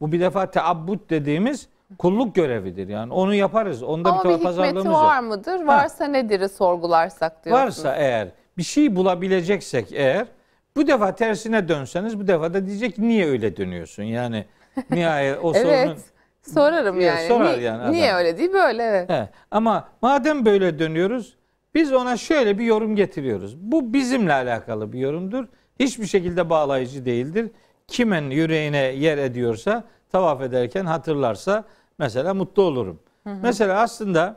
Bu 0.01 0.11
bir 0.11 0.19
defa 0.19 0.51
teabbut 0.51 1.09
dediğimiz 1.09 1.69
kulluk 1.97 2.35
görevidir. 2.35 2.87
Yani 2.87 3.13
onu 3.13 3.33
yaparız. 3.33 3.83
Onda 3.83 4.11
Ama 4.11 4.23
bir, 4.23 4.29
bir 4.29 4.33
hikmeti 4.35 4.89
var 4.89 5.21
yok. 5.21 5.29
mıdır? 5.29 5.65
Varsa 5.65 6.05
ha. 6.05 6.09
nedir'i 6.09 6.49
sorgularsak 6.49 7.45
diyorsunuz. 7.45 7.67
Varsa 7.85 7.95
eğer 7.95 8.31
bir 8.57 8.63
şey 8.63 8.95
bulabileceksek 8.95 9.91
eğer 9.91 10.27
bu 10.75 10.87
defa 10.87 11.15
tersine 11.15 11.67
dönseniz 11.67 12.19
bu 12.19 12.27
defa 12.27 12.53
da 12.53 12.65
diyecek 12.65 12.97
niye 12.97 13.27
öyle 13.27 13.57
dönüyorsun? 13.57 14.03
Yani 14.03 14.45
nihayet 14.91 15.37
o 15.43 15.51
evet. 15.55 15.87
sorunun 15.87 15.97
Sorarım 16.41 16.99
yani. 16.99 17.27
Sorar 17.27 17.59
Ni- 17.59 17.63
yani 17.63 17.81
adam. 17.81 17.91
Niye 17.91 18.13
öyle 18.13 18.37
değil 18.37 18.53
böyle 18.53 18.83
evet. 18.83 19.09
He. 19.09 19.29
Ama 19.51 19.87
madem 20.01 20.45
böyle 20.45 20.79
dönüyoruz 20.79 21.39
biz 21.75 21.93
ona 21.93 22.17
şöyle 22.17 22.59
bir 22.59 22.65
yorum 22.65 22.95
getiriyoruz. 22.95 23.57
Bu 23.57 23.93
bizimle 23.93 24.33
alakalı 24.33 24.93
bir 24.93 24.99
yorumdur. 24.99 25.45
Hiçbir 25.79 26.05
şekilde 26.05 26.49
bağlayıcı 26.49 27.05
değildir. 27.05 27.51
Kimin 27.87 28.29
yüreğine 28.29 28.77
yer 28.77 29.17
ediyorsa 29.17 29.83
tavaf 30.11 30.41
ederken 30.41 30.85
hatırlarsa 30.85 31.63
mesela 31.99 32.33
mutlu 32.33 32.63
olurum. 32.63 32.99
Hı 33.23 33.29
hı. 33.29 33.37
Mesela 33.41 33.81
aslında 33.81 34.35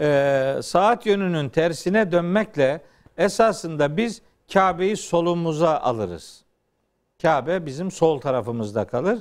e, 0.00 0.54
saat 0.62 1.06
yönünün 1.06 1.48
tersine 1.48 2.12
dönmekle 2.12 2.80
esasında 3.16 3.96
biz 3.96 4.22
Kabe'yi 4.52 4.96
solumuza 4.96 5.78
alırız. 5.80 6.44
Kabe 7.22 7.66
bizim 7.66 7.90
sol 7.90 8.20
tarafımızda 8.20 8.86
kalır. 8.86 9.18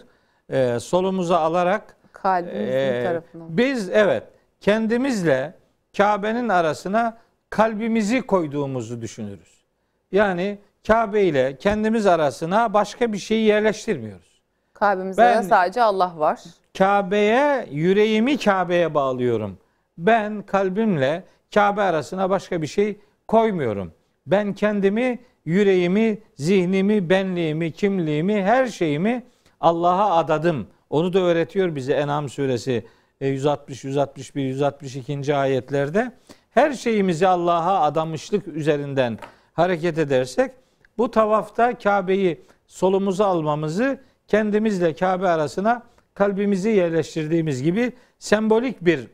E, 0.49 0.79
solumuza 0.79 1.39
alarak 1.39 1.96
Kalbimizin 2.27 2.73
e, 2.73 3.03
tarafına. 3.03 3.43
Biz 3.49 3.89
evet 3.89 4.23
kendimizle 4.61 5.53
Kabe'nin 5.97 6.49
arasına 6.49 7.17
kalbimizi 7.49 8.21
koyduğumuzu 8.21 9.01
düşünürüz. 9.01 9.63
Yani 10.11 10.59
Kabe 10.87 11.23
ile 11.23 11.57
kendimiz 11.57 12.07
arasına 12.07 12.73
başka 12.73 13.13
bir 13.13 13.17
şeyi 13.17 13.45
yerleştirmiyoruz. 13.45 14.41
Kalbimizde 14.73 15.21
ben, 15.21 15.41
sadece 15.41 15.81
Allah 15.81 16.13
var. 16.17 16.39
Kabe'ye, 16.77 17.67
yüreğimi 17.71 18.37
Kabe'ye 18.37 18.93
bağlıyorum. 18.93 19.57
Ben 19.97 20.41
kalbimle 20.41 21.23
Kabe 21.53 21.81
arasına 21.81 22.29
başka 22.29 22.61
bir 22.61 22.67
şey 22.67 22.99
koymuyorum. 23.27 23.93
Ben 24.27 24.53
kendimi, 24.53 25.19
yüreğimi, 25.45 26.19
zihnimi, 26.35 27.09
benliğimi, 27.09 27.71
kimliğimi, 27.71 28.43
her 28.43 28.67
şeyimi 28.67 29.23
Allah'a 29.61 30.15
adadım. 30.15 30.67
Onu 30.89 31.13
da 31.13 31.19
öğretiyor 31.19 31.75
bize 31.75 31.93
En'am 31.93 32.29
suresi 32.29 32.85
160, 33.21 33.83
161, 33.83 34.43
162. 34.43 35.35
ayetlerde. 35.35 36.11
Her 36.49 36.73
şeyimizi 36.73 37.27
Allah'a 37.27 37.81
adamışlık 37.81 38.47
üzerinden 38.47 39.19
hareket 39.53 39.97
edersek 39.97 40.51
bu 40.97 41.11
tavafta 41.11 41.77
Kabe'yi 41.77 42.41
solumuza 42.67 43.25
almamızı 43.25 44.01
kendimizle 44.27 44.95
Kabe 44.95 45.27
arasına 45.27 45.83
kalbimizi 46.13 46.69
yerleştirdiğimiz 46.69 47.63
gibi 47.63 47.91
sembolik 48.19 48.85
bir 48.85 49.07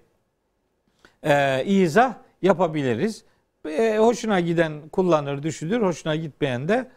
e, 1.24 1.66
izah 1.66 2.14
yapabiliriz. 2.42 3.24
E, 3.70 3.98
hoşuna 3.98 4.40
giden 4.40 4.90
kullanır, 4.90 5.44
düşünür. 5.44 5.82
Hoşuna 5.82 6.16
gitmeyen 6.16 6.68
de 6.68 6.92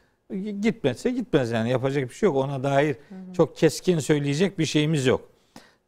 gitmezse 0.61 1.11
gitmez 1.11 1.51
yani 1.51 1.71
yapacak 1.71 2.09
bir 2.09 2.15
şey 2.15 2.27
yok. 2.27 2.37
Ona 2.37 2.63
dair 2.63 2.97
hı 3.09 3.15
hı. 3.15 3.33
çok 3.33 3.57
keskin 3.57 3.99
söyleyecek 3.99 4.59
bir 4.59 4.65
şeyimiz 4.65 5.07
yok. 5.07 5.29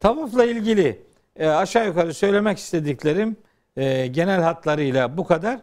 Tavafla 0.01 0.44
ilgili 0.44 1.03
e, 1.37 1.48
aşağı 1.48 1.87
yukarı 1.87 2.14
söylemek 2.14 2.59
istediklerim 2.59 3.37
e, 3.77 4.07
genel 4.07 4.40
hatlarıyla 4.42 5.16
bu 5.16 5.27
kadar. 5.27 5.61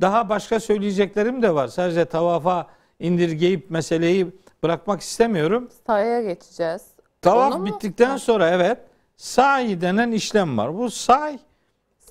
Daha 0.00 0.28
başka 0.28 0.60
söyleyeceklerim 0.60 1.42
de 1.42 1.54
var. 1.54 1.68
Sadece 1.68 2.04
tavafa 2.04 2.66
indirgeyip 3.00 3.70
meseleyi 3.70 4.26
bırakmak 4.62 5.00
istemiyorum. 5.00 5.68
Say'a 5.86 6.22
geçeceğiz. 6.22 6.82
Tavaf 7.22 7.54
Onu 7.54 7.66
bittikten 7.66 8.12
mu? 8.12 8.18
sonra 8.18 8.50
evet 8.50 8.78
sa'i 9.16 9.80
denen 9.80 10.12
işlem 10.12 10.58
var. 10.58 10.78
Bu 10.78 10.90
say 10.90 11.38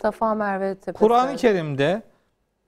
Safa 0.01 0.35
Merve 0.35 0.75
tepesi. 0.75 0.99
Kur'an-ı 0.99 1.35
Kerim'de 1.35 2.01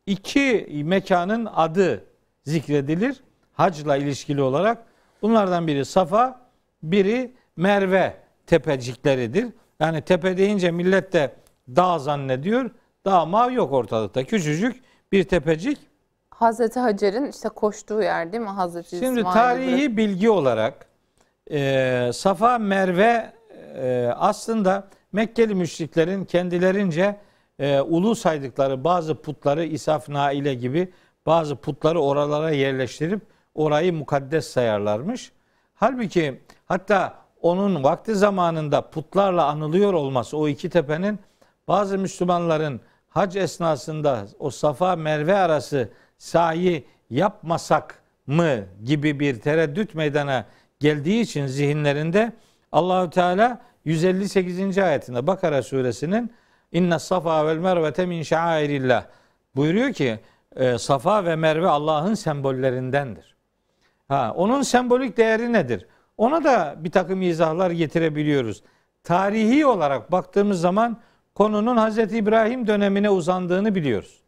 iki 0.06 0.68
mekanın 0.86 1.46
adı 1.46 2.06
zikredilir. 2.46 3.24
Hacla 3.58 3.98
ilişkili 3.98 4.42
olarak. 4.42 4.78
Bunlardan 5.22 5.68
biri 5.68 5.86
Safa, 5.86 6.40
biri 6.84 7.34
Merve 7.56 8.14
tepecikleridir. 8.48 9.48
Yani 9.80 10.02
tepe 10.02 10.38
deyince 10.38 10.72
millet 10.72 11.14
de 11.14 11.36
dağ 11.76 12.00
zannediyor. 12.00 12.70
Dağ 13.06 13.26
mav 13.26 13.52
yok 13.52 13.72
ortalıkta. 13.74 14.24
Küçücük 14.24 14.84
bir 15.12 15.24
tepecik. 15.24 15.78
Hazreti 16.30 16.80
Hacer'in 16.80 17.26
işte 17.26 17.50
koştuğu 17.50 18.02
yer 18.02 18.32
değil 18.32 18.44
mi 18.44 18.50
Hazreti 18.50 18.90
Şimdi 18.90 19.20
İsmail'i 19.20 19.34
tarihi 19.34 19.86
bırak- 19.86 19.98
bilgi 19.98 20.30
olarak 20.30 20.86
e, 21.52 22.10
Safa 22.14 22.58
Merve 22.58 23.34
e, 23.76 24.12
aslında 24.18 24.88
Mekkeli 25.12 25.56
müşriklerin 25.56 26.26
kendilerince 26.26 27.20
e, 27.60 27.82
ulu 27.82 28.16
saydıkları 28.16 28.84
bazı 28.84 29.22
putları 29.22 29.66
İsaf 29.66 30.10
Naile 30.10 30.54
gibi 30.54 30.94
bazı 31.26 31.56
putları 31.56 32.02
oralara 32.02 32.52
yerleştirip 32.52 33.22
orayı 33.58 33.94
mukaddes 33.94 34.48
sayarlarmış. 34.48 35.32
Halbuki 35.76 36.42
hatta 36.66 37.16
onun 37.42 37.84
vakti 37.84 38.16
zamanında 38.16 38.90
putlarla 38.90 39.46
anılıyor 39.46 39.94
olması 39.94 40.38
o 40.38 40.48
iki 40.48 40.70
tepenin 40.70 41.20
bazı 41.68 41.98
Müslümanların 41.98 42.82
hac 43.10 43.36
esnasında 43.36 44.26
o 44.40 44.50
Safa 44.50 44.96
Merve 44.96 45.36
arası 45.36 45.90
sahi 46.18 46.86
yapmasak 47.10 48.04
mı 48.28 48.66
gibi 48.84 49.20
bir 49.20 49.40
tereddüt 49.40 49.96
meydana 49.96 50.46
geldiği 50.80 51.22
için 51.22 51.46
zihinlerinde 51.46 52.34
Allahü 52.72 53.10
Teala 53.10 53.62
158. 53.86 54.78
ayetinde 54.78 55.28
Bakara 55.28 55.64
suresinin 55.64 56.32
İnne 56.72 57.00
safa 57.00 57.48
vel 57.48 57.58
mervete 57.58 58.06
min 58.06 58.24
şairillah. 58.24 59.06
Buyuruyor 59.56 59.94
ki 59.94 60.20
e, 60.56 60.78
Safa 60.78 61.26
ve 61.26 61.36
Merve 61.36 61.68
Allah'ın 61.68 62.14
sembollerindendir. 62.14 63.27
Ha, 64.08 64.34
onun 64.36 64.62
sembolik 64.62 65.18
değeri 65.18 65.54
nedir? 65.54 65.86
Ona 66.18 66.44
da 66.44 66.76
bir 66.78 66.92
takım 66.92 67.22
izahlar 67.22 67.72
getirebiliyoruz. 67.72 68.64
Tarihi 69.04 69.66
olarak 69.66 70.12
baktığımız 70.12 70.62
zaman 70.62 70.98
konunun 71.36 71.78
Hazreti 71.78 72.18
İbrahim 72.18 72.68
dönemine 72.68 73.10
uzandığını 73.10 73.76
biliyoruz. 73.76 74.22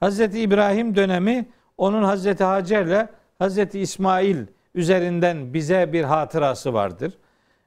Hazreti 0.00 0.40
İbrahim 0.40 0.96
dönemi 0.96 1.48
onun 1.78 2.02
Hazreti 2.02 2.44
Hacer'le 2.44 3.08
Hazreti 3.38 3.80
İsmail 3.80 4.36
üzerinden 4.74 5.54
bize 5.54 5.92
bir 5.92 6.04
hatırası 6.04 6.74
vardır. 6.74 7.18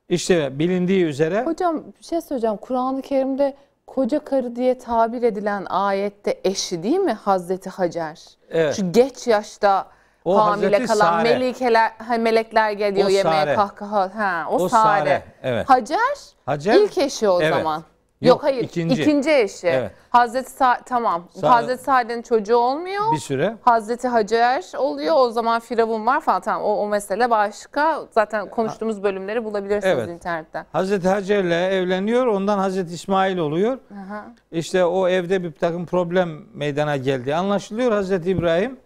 İşte 0.10 0.60
bilindiği 0.60 1.04
üzere 1.04 1.44
Hocam 1.44 1.84
bir 2.00 2.06
şey 2.06 2.22
söyleyeceğim. 2.22 2.58
Kur'an-ı 2.58 3.02
Kerim'de 3.02 3.54
koca 3.88 4.20
karı 4.20 4.56
diye 4.56 4.78
tabir 4.78 5.24
edilen 5.24 5.66
ayette 5.70 6.40
eşi 6.44 6.84
değil 6.84 7.00
mi 7.00 7.14
Hazreti 7.14 7.70
Hacer? 7.70 8.20
Evet. 8.50 8.76
Şu 8.76 8.92
geç 8.92 9.28
yaşta 9.28 9.88
O 10.30 10.38
hamile 10.38 10.66
Hazreti 10.66 10.86
kalan 10.94 11.12
Sare. 11.12 11.24
melikeler, 11.24 11.92
ha, 12.08 12.18
melekler 12.18 12.72
geliyor 12.72 13.08
O 13.08 13.10
yemeğe 13.10 13.42
Sare. 13.44 13.56
kahkaha. 13.56 14.12
Ha, 14.16 14.46
o, 14.50 14.56
O 14.56 14.70
Sare. 14.70 15.00
Sare, 15.00 15.24
evet. 15.44 15.70
Hacer, 15.70 15.98
Hacer 16.46 16.74
ilk 16.74 16.98
eşi 16.98 17.30
o 17.30 17.42
Evet. 17.42 17.54
zaman. 17.54 17.84
Yok, 18.22 18.30
Yok, 18.30 18.44
hayır 18.44 18.64
ikinci. 18.64 19.02
ikinci, 19.02 19.32
eşi. 19.32 19.68
Evet. 19.68 19.92
Hazreti 20.10 20.50
Sa- 20.52 20.80
tamam. 20.86 21.28
Sare- 21.42 21.52
Hazreti 21.52 21.84
Sare'nin 21.84 22.22
çocuğu 22.22 22.56
olmuyor. 22.58 23.12
bir 23.12 23.18
süre 23.18 23.56
Hazreti 23.62 24.08
Hacer 24.08 24.64
oluyor. 24.78 25.16
O 25.18 25.30
zaman 25.30 25.60
Firavun 25.60 26.06
var 26.06 26.20
falan. 26.22 26.42
Tamam 26.42 26.64
o, 26.64 26.74
o 26.76 26.88
mesele 26.88 27.30
başka. 27.30 28.00
Zaten 28.12 28.50
konuştuğumuz 28.50 29.04
bölümleri 29.04 29.44
bulabilirsiniz 29.46 29.98
Evet. 29.98 30.10
internetten. 30.10 30.66
Hazreti 30.72 31.08
Hacer'le 31.10 31.72
evleniyor. 31.74 32.26
Ondan 32.28 32.58
Hazreti 32.60 32.94
İsmail 32.94 33.38
oluyor. 33.38 33.78
Aha. 33.94 34.26
İşte 34.52 34.86
o 34.86 35.08
evde 35.08 35.44
bir 35.44 35.52
takım 35.52 35.86
problem 35.86 36.30
meydana 36.54 36.98
geldi. 36.98 37.36
Anlaşılıyor 37.36 37.92
Hazreti 37.92 38.30
İbrahim 38.32 38.80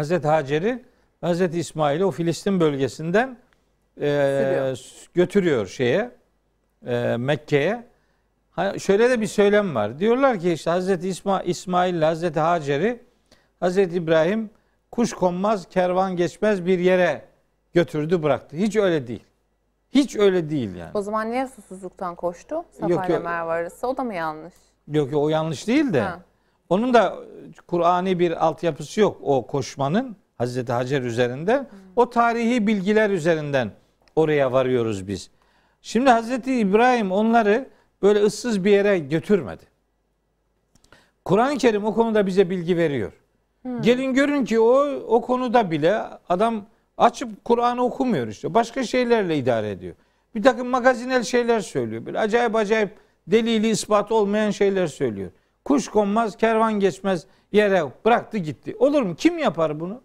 Hazreti 0.00 0.28
Hacer'i 0.28 0.84
Hazreti 1.20 1.58
İsmail'i 1.58 2.04
o 2.04 2.10
Filistin 2.10 2.60
bölgesinden 2.60 3.36
e, 4.00 4.74
götürüyor 5.14 5.66
şeye 5.66 6.10
e, 6.86 7.16
Mekke'ye. 7.16 7.86
Ha, 8.50 8.78
şöyle 8.78 9.10
de 9.10 9.20
bir 9.20 9.26
söylem 9.26 9.74
var. 9.74 9.98
Diyorlar 9.98 10.38
ki 10.38 10.52
işte 10.52 10.70
Hazreti 10.70 11.08
İsma, 11.08 11.42
İsmail 11.42 11.94
ile 11.94 12.04
Hazreti 12.04 12.40
Hacer'i 12.40 13.02
Hazreti 13.60 13.96
İbrahim 13.96 14.50
kuş 14.90 15.12
konmaz, 15.12 15.68
kervan 15.68 16.16
geçmez 16.16 16.66
bir 16.66 16.78
yere 16.78 17.24
götürdü 17.74 18.22
bıraktı. 18.22 18.56
Hiç 18.56 18.76
öyle 18.76 19.06
değil. 19.06 19.24
Hiç 19.90 20.16
öyle 20.16 20.50
değil 20.50 20.74
yani. 20.74 20.90
O 20.94 21.02
zaman 21.02 21.30
niye 21.30 21.46
susuzluktan 21.46 22.14
koştu? 22.14 22.64
Safa 22.70 22.92
Yok, 22.92 23.08
ile. 23.08 23.18
Merve 23.18 23.50
arası. 23.50 23.86
O 23.86 23.96
da 23.96 24.04
mı 24.04 24.14
yanlış? 24.14 24.54
Yok 24.88 25.12
yok 25.12 25.22
o 25.22 25.28
yanlış 25.28 25.66
değil 25.66 25.92
de. 25.92 26.00
Ha. 26.00 26.20
Onun 26.70 26.94
da 26.94 27.16
Kur'ani 27.66 28.18
bir 28.18 28.46
altyapısı 28.46 29.00
yok 29.00 29.18
o 29.22 29.46
koşmanın 29.46 30.16
Hazreti 30.38 30.72
Hacer 30.72 31.02
üzerinden. 31.02 31.68
O 31.96 32.10
tarihi 32.10 32.66
bilgiler 32.66 33.10
üzerinden 33.10 33.70
oraya 34.16 34.52
varıyoruz 34.52 35.08
biz. 35.08 35.30
Şimdi 35.82 36.10
Hazreti 36.10 36.54
İbrahim 36.54 37.12
onları 37.12 37.68
böyle 38.02 38.22
ıssız 38.22 38.64
bir 38.64 38.70
yere 38.70 38.98
götürmedi. 38.98 39.62
Kur'an-ı 41.24 41.58
Kerim 41.58 41.84
o 41.84 41.94
konuda 41.94 42.26
bize 42.26 42.50
bilgi 42.50 42.76
veriyor. 42.76 43.12
Gelin 43.80 44.14
görün 44.14 44.44
ki 44.44 44.60
o 44.60 44.86
o 45.08 45.20
konuda 45.20 45.70
bile 45.70 46.00
adam 46.28 46.66
açıp 46.98 47.44
Kur'an'ı 47.44 47.84
okumuyor 47.84 48.28
işte. 48.28 48.54
Başka 48.54 48.84
şeylerle 48.84 49.36
idare 49.36 49.70
ediyor. 49.70 49.94
Bir 50.34 50.42
takım 50.42 50.68
magazinel 50.68 51.22
şeyler 51.22 51.60
söylüyor. 51.60 52.06
Böyle 52.06 52.18
acayip 52.18 52.56
acayip 52.56 52.90
delili 53.26 53.68
ispat 53.68 54.12
olmayan 54.12 54.50
şeyler 54.50 54.86
söylüyor. 54.86 55.30
Kuş 55.64 55.88
konmaz, 55.88 56.36
kervan 56.36 56.72
geçmez 56.80 57.26
yere 57.52 57.84
bıraktı 58.04 58.38
gitti. 58.38 58.76
Olur 58.78 59.02
mu? 59.02 59.14
Kim 59.14 59.38
yapar 59.38 59.80
bunu? 59.80 60.00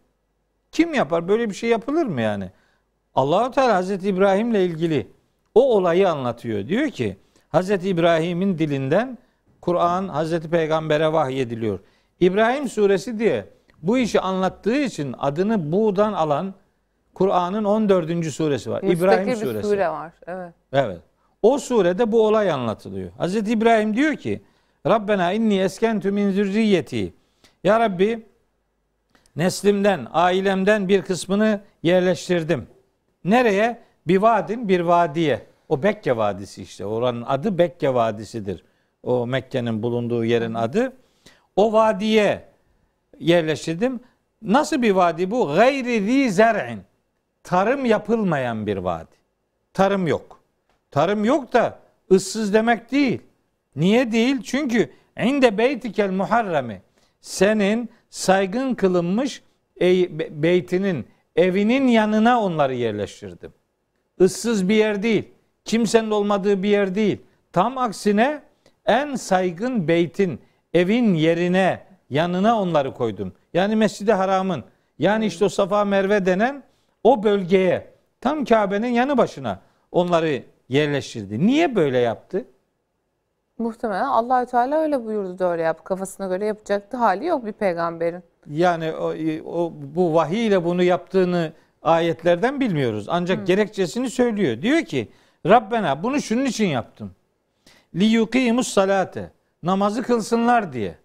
Kim 0.72 0.94
yapar? 0.94 1.28
Böyle 1.28 1.50
bir 1.50 1.56
şey 1.56 1.70
yapılır 1.70 2.06
mı 2.06 2.22
yani? 2.22 2.52
Allahu 3.16 3.52
Teala 3.52 3.76
Hazreti 3.76 4.10
İbrahim'le 4.10 4.54
ilgili 4.56 5.08
o 5.56 5.76
olayı 5.76 6.10
anlatıyor. 6.10 6.68
Diyor 6.68 6.90
ki 6.90 7.18
Hazreti 7.50 7.90
İbrahim'in 7.90 8.58
dilinden 8.58 9.18
Kur'an 9.62 10.08
Hazreti 10.08 10.50
Peygamber'e 10.50 11.14
vahyediliyor. 11.14 11.80
İbrahim 12.20 12.70
suresi 12.70 13.20
diye 13.20 13.46
bu 13.84 13.98
işi 13.98 14.20
anlattığı 14.20 14.76
için 14.78 15.16
adını 15.18 15.72
buğdan 15.72 16.14
alan 16.14 16.54
Kur'an'ın 17.14 17.64
14. 17.64 18.26
suresi 18.26 18.72
var. 18.72 18.82
İbrahim 18.84 19.26
Müstakil 19.26 19.32
bir 19.32 19.36
suresi. 19.36 19.70
sure 19.70 19.90
var. 19.90 20.12
Evet. 20.28 20.54
Evet. 20.74 21.00
O 21.42 21.58
surede 21.58 22.12
bu 22.12 22.28
olay 22.28 22.52
anlatılıyor. 22.52 23.12
Hazreti 23.18 23.52
İbrahim 23.52 23.96
diyor 23.96 24.16
ki 24.16 24.42
Rabbena 24.86 25.34
inni 25.34 25.60
eskentu 25.60 26.12
min 26.12 26.32
zürriyeti. 26.32 27.14
Ya 27.64 27.80
Rabbi 27.80 28.26
neslimden, 29.36 30.08
ailemden 30.12 30.88
bir 30.90 31.02
kısmını 31.02 31.62
yerleştirdim. 31.84 32.68
Nereye? 33.24 33.82
Bir 34.08 34.18
vadin, 34.18 34.70
bir 34.70 34.80
vadiye. 34.80 35.46
O 35.70 35.84
Bekke 35.84 36.18
Vadisi 36.18 36.62
işte. 36.64 36.86
Oranın 36.86 37.22
adı 37.22 37.58
Bekke 37.58 37.94
Vadisi'dir. 37.94 38.64
O 39.04 39.28
Mekke'nin 39.28 39.84
bulunduğu 39.84 40.26
yerin 40.26 40.54
adı. 40.54 40.94
O 41.56 41.74
vadiye 41.74 42.44
yerleştirdim. 43.20 44.00
Nasıl 44.42 44.82
bir 44.82 44.92
vadi 44.92 45.32
bu? 45.32 45.48
Gayri 45.56 46.02
zi 46.02 46.32
zer'in. 46.32 46.82
Tarım 47.44 47.86
yapılmayan 47.86 48.68
bir 48.68 48.78
vadi. 48.78 49.16
Tarım 49.74 50.08
yok. 50.08 50.40
Tarım 50.92 51.26
yok 51.26 51.54
da 51.54 51.80
ıssız 52.12 52.54
demek 52.54 52.92
değil. 52.92 53.22
Niye 53.76 54.12
değil? 54.12 54.42
Çünkü 54.44 54.90
inde 55.24 55.58
beytikel 55.58 56.12
muharremi 56.12 56.82
senin 57.22 57.90
saygın 58.10 58.76
kılınmış 58.76 59.42
ey- 59.78 60.20
be- 60.20 60.44
beytinin 60.44 61.08
evinin 61.36 61.88
yanına 61.88 62.42
onları 62.42 62.76
yerleştirdim. 62.76 63.54
Issız 64.20 64.70
bir 64.70 64.76
yer 64.76 65.04
değil. 65.04 65.24
Kimsenin 65.66 66.12
olmadığı 66.12 66.64
bir 66.64 66.70
yer 66.70 66.96
değil. 66.96 67.18
Tam 67.52 67.78
aksine 67.78 68.42
en 68.86 69.16
saygın 69.16 69.88
beytin 69.88 70.40
evin 70.74 71.14
yerine 71.14 71.80
yanına 72.10 72.62
onları 72.62 72.94
koydum. 72.94 73.34
Yani 73.54 73.76
Mescid-i 73.76 74.14
Haram'ın 74.14 74.64
yani 75.00 75.26
işte 75.26 75.46
o 75.46 75.50
Safa 75.50 75.86
Merve 75.86 76.26
denen 76.26 76.64
o 77.04 77.24
bölgeye 77.24 77.88
tam 78.22 78.46
Kabe'nin 78.46 78.88
yanı 78.88 79.18
başına 79.18 79.60
onları 79.92 80.44
yerleştirdi. 80.70 81.48
Niye 81.48 81.76
böyle 81.76 81.98
yaptı? 81.98 82.46
Muhtemelen 83.58 84.06
Allahü 84.06 84.46
Teala 84.46 84.78
öyle 84.78 85.06
buyurdu 85.06 85.40
da 85.40 85.52
öyle 85.52 85.62
yap. 85.62 85.86
Kafasına 85.86 86.28
göre 86.28 86.46
yapacaktı 86.46 86.98
hali 86.98 87.26
yok 87.26 87.46
bir 87.46 87.52
peygamberin. 87.52 88.24
Yani 88.50 88.94
o, 88.94 89.14
o 89.46 89.74
bu 89.96 90.14
vahiy 90.14 90.48
ile 90.48 90.66
bunu 90.66 90.84
yaptığını 90.84 91.54
ayetlerden 91.82 92.60
bilmiyoruz. 92.60 93.06
Ancak 93.10 93.48
gerekçesini 93.48 94.10
söylüyor. 94.10 94.62
Diyor 94.62 94.82
ki 94.82 95.12
Rabbena 95.46 96.04
bunu 96.04 96.22
şunun 96.22 96.46
için 96.46 96.68
yaptım. 96.68 97.12
Li 97.96 98.06
yuqimus 98.06 98.68
salate. 98.68 99.32
Namazı 99.64 100.04
kılsınlar 100.04 100.74
diye. 100.74 100.96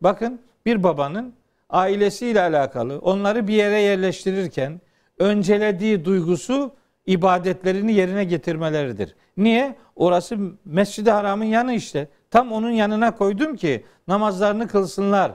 Bakın 0.00 0.40
bir 0.66 0.82
babanın 0.82 1.34
ailesiyle 1.70 2.40
alakalı 2.40 2.98
onları 2.98 3.48
bir 3.48 3.54
yere 3.54 3.80
yerleştirirken 3.80 4.80
öncelediği 5.18 6.04
duygusu 6.04 6.72
ibadetlerini 7.06 7.92
yerine 7.92 8.24
getirmeleridir. 8.24 9.14
Niye? 9.36 9.76
Orası 9.96 10.36
Mescid-i 10.64 11.10
Haram'ın 11.10 11.44
yanı 11.44 11.74
işte. 11.74 12.08
Tam 12.30 12.52
onun 12.52 12.70
yanına 12.70 13.14
koydum 13.14 13.56
ki 13.56 13.84
namazlarını 14.08 14.68
kılsınlar. 14.68 15.32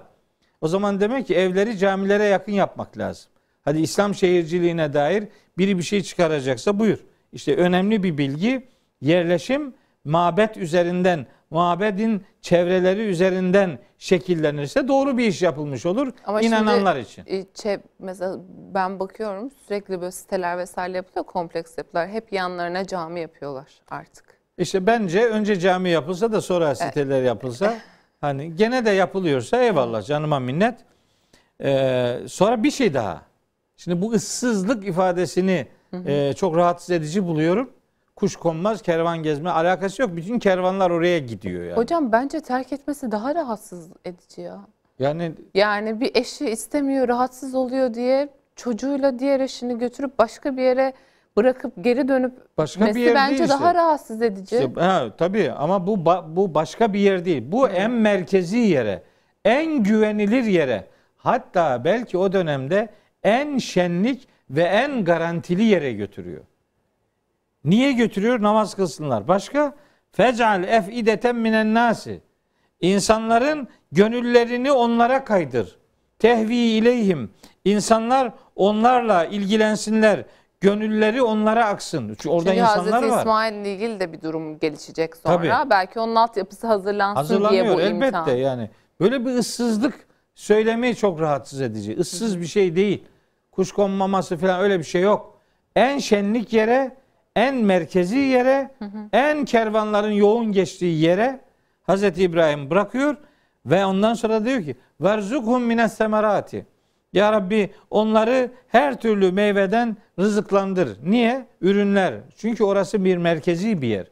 O 0.62 0.68
zaman 0.68 1.00
demek 1.00 1.28
ki 1.28 1.36
evleri 1.36 1.78
camilere 1.78 2.24
yakın 2.24 2.52
yapmak 2.52 2.98
lazım. 2.98 3.32
Hadi 3.62 3.80
İslam 3.80 4.16
şehirciliğine 4.16 4.94
dair 4.94 5.24
biri 5.58 5.78
bir 5.78 5.84
şey 5.84 6.04
çıkaracaksa 6.04 6.80
buyur. 6.80 6.98
İşte 7.34 7.56
önemli 7.56 8.04
bir 8.04 8.18
bilgi 8.18 8.68
yerleşim 9.02 9.74
mabet 10.04 10.58
üzerinden, 10.58 11.26
mabedin 11.50 12.24
çevreleri 12.42 13.02
üzerinden 13.02 13.80
şekillenirse 13.98 14.88
doğru 14.88 15.18
bir 15.18 15.28
iş 15.28 15.42
yapılmış 15.42 15.86
olur 15.86 16.12
Ama 16.26 16.42
inananlar 16.42 16.94
şimdi, 16.94 17.08
için. 17.08 17.26
e, 17.28 17.42
çe- 17.42 17.82
mesela 18.00 18.38
ben 18.74 19.00
bakıyorum 19.00 19.52
sürekli 19.68 20.02
böyle 20.02 20.12
siteler 20.12 20.58
vesaire 20.58 20.98
yapılıyor. 20.98 21.26
Kompleks 21.26 21.78
yapılar. 21.78 22.10
Hep 22.10 22.34
yanlarına 22.34 22.88
cami 22.88 23.20
yapıyorlar 23.20 23.68
artık. 23.90 24.26
İşte 24.58 24.86
bence 24.88 25.26
önce 25.26 25.60
cami 25.60 25.90
yapılsa 25.90 26.32
da 26.32 26.42
sonra 26.42 26.76
siteler 26.76 27.24
yapılsa 27.24 27.74
hani 28.22 28.56
gene 28.56 28.86
de 28.86 28.90
yapılıyorsa 28.90 29.64
eyvallah 29.64 30.04
canıma 30.04 30.40
minnet. 30.40 30.80
Ee, 31.64 32.18
sonra 32.28 32.64
bir 32.64 32.72
şey 32.72 32.94
daha. 32.94 33.22
Şimdi 33.78 34.02
bu 34.02 34.12
ıssızlık 34.12 34.88
ifadesini 34.88 35.68
e, 36.06 36.34
çok 36.34 36.58
rahatsız 36.58 36.90
edici 36.92 37.26
buluyorum. 37.28 37.70
Kuş 38.22 38.36
konmaz, 38.36 38.82
kervan 38.82 39.24
gezme 39.24 39.50
alakası 39.50 40.02
yok. 40.02 40.16
Bütün 40.16 40.40
kervanlar 40.40 40.92
oraya 40.92 41.20
gidiyor 41.20 41.64
yani. 41.64 41.78
Hocam 41.78 42.12
bence 42.12 42.40
terk 42.40 42.74
etmesi 42.74 43.12
daha 43.12 43.36
rahatsız 43.36 43.90
edici 44.06 44.42
ya. 44.42 44.60
Yani 45.00 45.32
Yani 45.54 46.02
bir 46.02 46.12
eşi 46.16 46.50
istemiyor, 46.50 47.08
rahatsız 47.08 47.56
oluyor 47.56 47.94
diye 47.94 48.30
çocuğuyla 48.56 49.20
diğer 49.20 49.40
eşini 49.40 49.78
götürüp 49.78 50.20
başka 50.20 50.58
bir 50.58 50.62
yere 50.62 50.94
bırakıp 51.38 51.74
geri 51.84 52.08
dönüp 52.08 52.58
Başka 52.58 52.96
bir 52.96 53.02
yer 53.02 53.16
bence 53.16 53.38
değil 53.38 53.50
daha 53.50 53.76
rahatsız 53.76 54.22
edici. 54.22 54.56
İşte, 54.56 54.82
ha, 54.82 55.08
tabii 55.18 55.52
ama 55.52 55.88
bu 55.88 56.06
bu 56.36 56.54
başka 56.54 56.94
bir 56.94 57.00
yer 57.00 57.26
değil. 57.26 57.44
Bu 57.52 57.68
en 57.68 57.92
merkezi 57.92 58.58
yere, 58.58 59.04
en 59.46 59.84
güvenilir 59.84 60.44
yere 60.44 60.88
hatta 61.18 61.84
belki 61.84 62.18
o 62.18 62.34
dönemde 62.34 62.90
en 63.24 63.58
şenlik 63.58 64.28
ve 64.50 64.64
en 64.64 65.06
garantili 65.06 65.64
yere 65.64 65.94
götürüyor. 65.94 66.44
Niye 67.66 67.92
götürüyor? 67.92 68.42
Namaz 68.42 68.76
kılsınlar. 68.76 69.28
Başka? 69.28 69.74
Fecal 70.12 70.64
efideten 70.64 71.36
minen 71.36 71.74
nasi. 71.74 72.22
İnsanların 72.82 73.68
gönüllerini 73.92 74.72
onlara 74.72 75.24
kaydır. 75.24 75.78
Tehvi 76.20 76.56
ileyhim. 76.56 77.32
İnsanlar 77.66 78.32
onlarla 78.56 79.26
ilgilensinler. 79.26 80.26
Gönülleri 80.62 81.22
onlara 81.22 81.66
aksın. 81.66 82.08
Çünkü 82.08 82.30
orada 82.30 82.50
Çünkü 82.50 82.62
insanlar 82.62 82.92
Hazreti 82.92 83.12
var. 83.12 83.20
İsmail 83.20 83.54
ile 83.54 83.74
ilgili 83.74 84.00
de 84.00 84.14
bir 84.14 84.22
durum 84.22 84.60
gelişecek 84.60 85.16
sonra. 85.18 85.38
Tabii. 85.38 85.70
Belki 85.70 86.00
onun 86.00 86.16
altyapısı 86.16 86.68
hazırlansın 86.68 87.50
diye 87.50 87.76
bu 87.76 87.82
elbette 87.82 88.18
imtihan. 88.18 88.36
yani. 88.36 88.70
Böyle 89.00 89.26
bir 89.26 89.32
ıssızlık 89.32 90.08
söylemi 90.36 90.96
çok 90.96 91.20
rahatsız 91.22 91.62
edici. 91.62 91.94
Issız 91.94 92.40
bir 92.40 92.46
şey 92.46 92.76
değil. 92.76 93.04
Kuş 93.52 93.72
konmaması 93.72 94.38
falan 94.38 94.60
öyle 94.62 94.80
bir 94.80 94.84
şey 94.84 95.02
yok. 95.02 95.38
En 95.76 95.98
şenlik 95.98 96.54
yere, 96.54 96.98
en 97.36 97.56
merkezi 97.56 98.18
yere, 98.18 98.72
en 99.14 99.46
kervanların 99.46 100.12
yoğun 100.12 100.52
geçtiği 100.52 101.02
yere 101.02 101.40
Hazreti 101.84 102.24
İbrahim 102.24 102.70
bırakıyor 102.70 103.18
ve 103.66 103.86
ondan 103.86 104.14
sonra 104.14 104.46
diyor 104.46 104.64
ki 104.64 104.76
verzukhum 105.02 105.64
mines 105.64 105.94
semerati. 105.94 106.66
Ya 107.14 107.32
Rabbi 107.32 107.74
onları 107.90 108.52
her 108.68 109.02
türlü 109.02 109.32
meyveden 109.32 109.98
rızıklandır. 110.20 110.98
Niye? 111.04 111.46
Ürünler. 111.62 112.14
Çünkü 112.38 112.64
orası 112.64 113.06
bir 113.06 113.18
merkezi 113.18 113.82
bir 113.82 113.88
yer. 113.88 114.08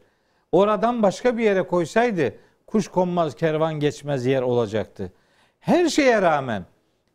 Oradan 0.52 1.02
başka 1.02 1.38
bir 1.38 1.44
yere 1.44 1.62
koysaydı 1.62 2.34
kuş 2.66 2.88
konmaz, 2.88 3.34
kervan 3.34 3.74
geçmez 3.74 4.26
yer 4.26 4.42
olacaktı. 4.42 5.12
Her 5.60 5.88
şeye 5.88 6.22
rağmen 6.22 6.64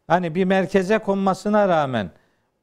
hani 0.08 0.36
bir 0.36 0.46
merkeze 0.46 0.98
konmasına 0.98 1.68
rağmen 1.68 2.12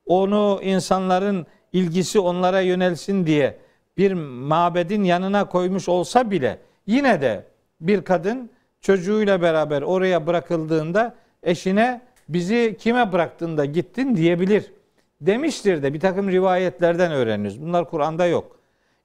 onu 0.07 0.61
insanların 0.63 1.47
ilgisi 1.73 2.21
onlara 2.21 2.61
yönelsin 2.61 3.27
diye 3.27 3.57
bir 3.97 4.13
mabedin 4.13 5.05
yanına 5.05 5.49
koymuş 5.49 5.89
olsa 5.89 6.31
bile 6.31 6.59
yine 6.87 7.21
de 7.21 7.45
bir 7.81 8.03
kadın 8.03 8.51
çocuğuyla 8.81 9.43
beraber 9.43 9.83
oraya 9.83 10.27
bırakıldığında 10.27 11.15
eşine 11.43 12.01
bizi 12.29 12.77
kime 12.81 13.13
bıraktın 13.13 13.57
da 13.57 13.65
gittin 13.65 14.17
diyebilir. 14.17 14.73
Demiştir 15.21 15.83
de 15.83 15.95
bir 15.95 16.01
takım 16.01 16.31
rivayetlerden 16.31 17.13
öğreniyoruz. 17.13 17.63
Bunlar 17.63 17.91
Kur'an'da 17.91 18.27
yok. 18.27 18.57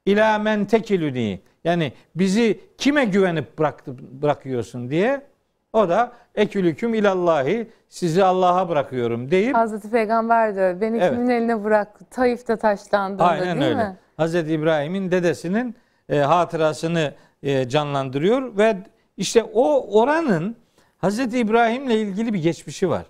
İlâ 0.05 0.39
men 0.39 0.65
tekilüni 0.65 1.39
yani 1.63 1.93
bizi 2.15 2.59
kime 2.77 3.05
güvenip 3.05 3.59
bıraktı, 3.59 3.95
bırakıyorsun 4.21 4.89
diye 4.89 5.21
o 5.77 5.89
da 5.89 6.11
ekülüküm 6.35 6.93
ilallahi 6.93 7.67
sizi 7.89 8.23
Allah'a 8.23 8.69
bırakıyorum 8.69 9.31
deyip 9.31 9.55
Hazreti 9.55 9.89
Peygamber 9.91 10.55
de 10.55 10.77
beni 10.81 10.97
Evet. 10.97 11.11
kimin 11.11 11.29
eline 11.29 11.63
bırak 11.63 12.11
Taif'te 12.11 12.55
taşlandığında 12.57 13.25
Aynen 13.25 13.61
değil 13.61 13.71
öyle. 13.71 13.83
mi? 13.83 13.97
Hazreti 14.17 14.51
İbrahim'in 14.53 15.11
dedesinin 15.11 15.75
e, 16.09 16.17
hatırasını 16.19 17.13
e, 17.43 17.69
canlandırıyor 17.69 18.57
ve 18.57 18.77
işte 19.17 19.43
o 19.53 19.99
oranın 20.01 20.55
Hazreti 20.97 21.39
İbrahim'le 21.39 21.89
ilgili 21.89 22.33
bir 22.33 22.39
geçmişi 22.39 22.89
var. 22.89 23.05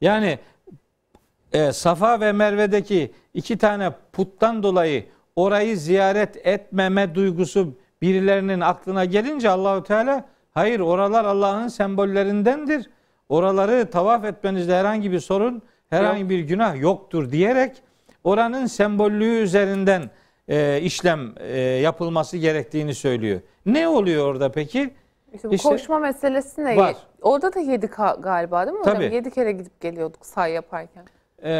Yani 0.00 0.38
e, 1.52 1.72
Safa 1.72 2.20
ve 2.20 2.32
Merve'deki 2.32 3.12
iki 3.34 3.58
tane 3.58 3.90
puttan 4.12 4.62
dolayı 4.62 5.04
orayı 5.36 5.76
ziyaret 5.76 6.46
etmeme 6.46 7.14
duygusu 7.14 7.74
birilerinin 8.02 8.60
aklına 8.60 9.04
gelince 9.04 9.50
Allahü 9.50 9.84
Teala 9.84 10.24
hayır 10.52 10.80
oralar 10.80 11.24
Allah'ın 11.24 11.68
sembollerindendir. 11.68 12.90
Oraları 13.28 13.90
tavaf 13.90 14.24
etmenizde 14.24 14.74
herhangi 14.76 15.12
bir 15.12 15.20
sorun, 15.20 15.62
herhangi 15.90 16.28
bir 16.30 16.40
günah 16.40 16.80
yoktur 16.80 17.30
diyerek 17.30 17.82
oranın 18.24 18.66
sembollüğü 18.66 19.38
üzerinden 19.42 20.10
e, 20.48 20.80
işlem 20.80 21.34
e, 21.38 21.58
yapılması 21.60 22.36
gerektiğini 22.36 22.94
söylüyor. 22.94 23.40
Ne 23.66 23.88
oluyor 23.88 24.26
orada 24.26 24.52
peki? 24.52 24.94
İşte 25.34 25.50
bu 25.50 25.54
İşte- 25.54 25.68
koşma 25.68 25.98
meselesi 25.98 26.64
ne? 26.64 26.76
Var. 26.76 26.96
Orada 27.22 27.54
da 27.54 27.60
yedi 27.60 27.86
ka- 27.86 28.20
galiba 28.22 28.66
değil 28.66 28.76
mi 28.76 28.80
hocam? 28.80 28.94
Tabii. 28.94 29.14
Yedi 29.14 29.30
kere 29.30 29.52
gidip 29.52 29.80
geliyorduk 29.80 30.26
say 30.26 30.52
yaparken. 30.52 31.04
E, 31.44 31.50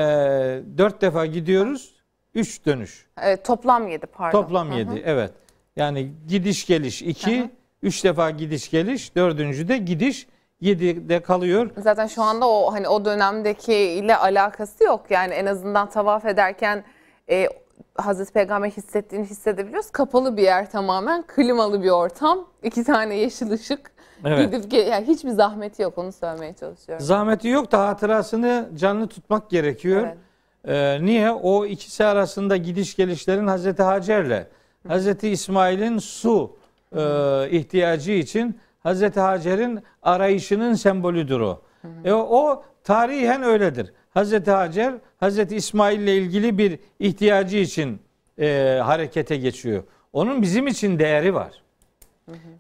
dört 0.79 1.03
defa 1.03 1.27
gidiyoruz, 1.27 1.95
üç 2.35 2.67
dönüş. 2.67 3.07
Evet 3.23 3.45
toplam 3.45 3.89
yedi 3.89 4.07
pardon. 4.07 4.43
Toplam 4.43 4.71
Hı 4.71 4.75
hı. 4.75 4.79
7 4.79 5.03
evet. 5.05 5.31
Yani 5.77 6.13
gidiş 6.29 6.67
geliş 6.67 7.03
2, 7.03 7.43
Hı 7.43 7.49
3 7.83 8.05
defa 8.05 8.31
gidiş 8.31 8.71
geliş, 8.71 9.17
dördüncü 9.17 9.69
de 9.69 9.77
gidiş 9.77 10.27
7'de 10.63 11.23
kalıyor. 11.23 11.71
Zaten 11.77 12.07
şu 12.07 12.23
anda 12.23 12.49
o 12.49 12.73
hani 12.73 12.89
o 12.89 13.05
dönemdeki 13.05 13.75
ile 13.75 14.17
alakası 14.17 14.85
yok. 14.85 15.07
Yani 15.11 15.35
en 15.35 15.47
azından 15.47 15.91
tavaf 15.91 16.25
ederken 16.25 16.85
e, 17.31 17.49
Hazreti 17.95 18.33
Peygamber 18.33 18.71
hissettiğini 18.71 19.27
hissedebiliyoruz. 19.27 19.91
Kapalı 19.91 20.37
bir 20.37 20.43
yer 20.43 20.71
tamamen, 20.71 21.25
klimalı 21.27 21.83
bir 21.83 21.91
ortam, 21.91 22.47
iki 22.63 22.85
tane 22.85 23.15
yeşil 23.17 23.51
ışık. 23.51 23.93
Evet. 24.25 24.53
Gidip 24.53 24.73
yani 24.73 25.07
hiçbir 25.07 25.31
zahmeti 25.31 25.83
yok 25.83 25.99
onu 25.99 26.13
söylemeye 26.13 26.55
çalışıyorum. 26.55 27.07
Zahmeti 27.07 27.49
yok 27.49 27.73
da 27.73 27.89
hatırasını 27.89 28.69
canlı 28.75 29.09
tutmak 29.09 29.51
gerekiyor. 29.51 30.07
Evet. 30.07 30.17
Ee, 30.65 31.05
niye? 31.05 31.31
O 31.31 31.67
ikisi 31.67 32.05
arasında 32.05 32.57
gidiş 32.57 32.97
gelişlerin 32.97 33.47
Hazreti 33.47 33.83
Hacer'le 33.83 34.47
Hazreti 34.89 35.29
İsmail'in 35.29 35.99
su 35.99 36.57
e, 36.97 37.51
ihtiyacı 37.51 38.13
için 38.13 38.61
Hazreti 38.83 39.21
Hacer'in 39.21 39.81
arayışının 40.03 40.75
sembolüdür 40.75 41.41
o. 41.41 41.63
E, 42.05 42.13
o 42.13 42.65
tarihen 42.85 43.43
öyledir. 43.43 43.93
Hazreti 44.11 44.51
Hacer 44.51 44.95
Hazreti 45.21 45.57
İsmail 45.57 46.01
ile 46.01 46.17
ilgili 46.17 46.59
bir 46.59 46.79
ihtiyacı 46.99 47.57
için 47.57 48.01
e, 48.39 48.79
harekete 48.85 49.37
geçiyor. 49.37 49.83
Onun 50.13 50.43
bizim 50.43 50.67
için 50.67 50.99
değeri 50.99 51.35
var. 51.35 51.63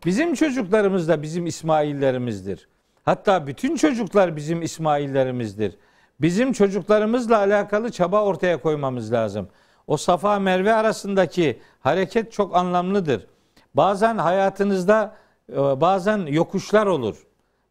Bizim 0.06 0.34
çocuklarımız 0.34 1.08
da 1.08 1.22
bizim 1.22 1.46
İsmail'lerimizdir. 1.46 2.68
Hatta 3.04 3.46
bütün 3.46 3.76
çocuklar 3.76 4.36
bizim 4.36 4.62
İsmail'lerimizdir. 4.62 5.76
Bizim 6.20 6.52
çocuklarımızla 6.52 7.38
alakalı 7.38 7.92
çaba 7.92 8.24
ortaya 8.24 8.60
koymamız 8.60 9.12
lazım. 9.12 9.48
O 9.86 9.96
Safa 9.96 10.38
Merve 10.38 10.72
arasındaki 10.72 11.60
hareket 11.80 12.32
çok 12.32 12.56
anlamlıdır. 12.56 13.26
Bazen 13.74 14.18
hayatınızda 14.18 15.14
e, 15.52 15.56
bazen 15.56 16.18
yokuşlar 16.18 16.86
olur. 16.86 17.26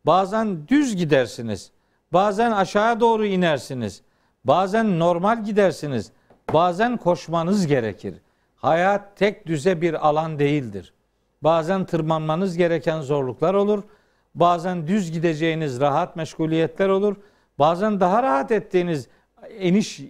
Bazen 0.06 0.68
düz 0.68 0.96
gidersiniz. 0.96 1.72
Bazen 2.14 2.52
aşağı 2.52 3.00
doğru 3.00 3.26
inersiniz. 3.26 4.02
Bazen 4.46 5.00
normal 5.00 5.44
gidersiniz. 5.44 6.12
Bazen 6.54 6.98
koşmanız 6.98 7.68
gerekir. 7.68 8.16
Hayat 8.56 9.18
tek 9.18 9.48
düze 9.48 9.82
bir 9.82 10.08
alan 10.08 10.40
değildir. 10.40 10.94
Bazen 11.42 11.86
tırmanmanız 11.86 12.58
gereken 12.58 13.02
zorluklar 13.02 13.54
olur. 13.54 13.84
Bazen 14.36 14.88
düz 14.88 15.12
gideceğiniz 15.12 15.80
rahat 15.80 16.16
meşguliyetler 16.16 16.90
olur. 16.90 17.16
Bazen 17.60 18.00
daha 18.00 18.24
rahat 18.24 18.52
ettiğiniz 18.52 19.08
iniş 19.60 20.02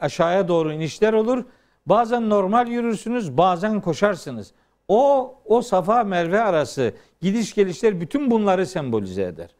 aşağıya 0.00 0.48
doğru 0.48 0.72
inişler 0.72 1.12
olur. 1.12 1.44
Bazen 1.86 2.28
normal 2.30 2.68
yürürsünüz, 2.68 3.36
bazen 3.36 3.80
koşarsınız. 3.80 4.52
O 4.88 5.34
o 5.44 5.62
Safa 5.62 6.04
Merve 6.04 6.40
arası 6.40 6.94
gidiş 7.20 7.54
gelişler 7.54 8.00
bütün 8.00 8.30
bunları 8.30 8.66
sembolize 8.66 9.22
eder. 9.22 9.50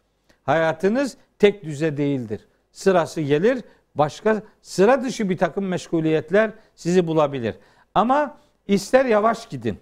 Hayatınız 0.43 1.17
tek 1.39 1.65
düze 1.65 1.97
değildir. 1.97 2.49
Sırası 2.73 3.21
gelir, 3.21 3.65
başka 3.95 4.43
sıra 4.63 5.03
dışı 5.03 5.31
bir 5.31 5.39
takım 5.39 5.67
meşguliyetler 5.67 6.51
sizi 6.75 7.07
bulabilir. 7.07 7.55
Ama 7.95 8.37
ister 8.69 9.05
yavaş 9.05 9.49
gidin, 9.49 9.79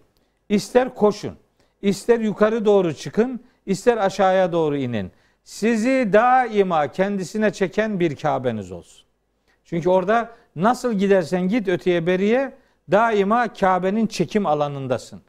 ister 0.48 0.94
koşun, 0.94 1.37
ister 1.82 2.20
yukarı 2.20 2.64
doğru 2.64 2.94
çıkın, 2.94 3.40
ister 3.66 3.96
aşağıya 3.96 4.52
doğru 4.52 4.76
inin. 4.76 5.11
Sizi 5.44 6.11
daima 6.12 6.92
kendisine 6.92 7.52
çeken 7.52 8.00
bir 8.00 8.16
Kabe'niz 8.16 8.72
olsun. 8.72 9.06
Çünkü 9.64 9.88
orada 9.88 10.30
nasıl 10.56 10.92
gidersen 10.92 11.48
git 11.48 11.68
öteye 11.68 12.06
beriye 12.06 12.52
daima 12.90 13.52
Kabe'nin 13.52 14.06
çekim 14.06 14.46
alanındasın. 14.46 15.22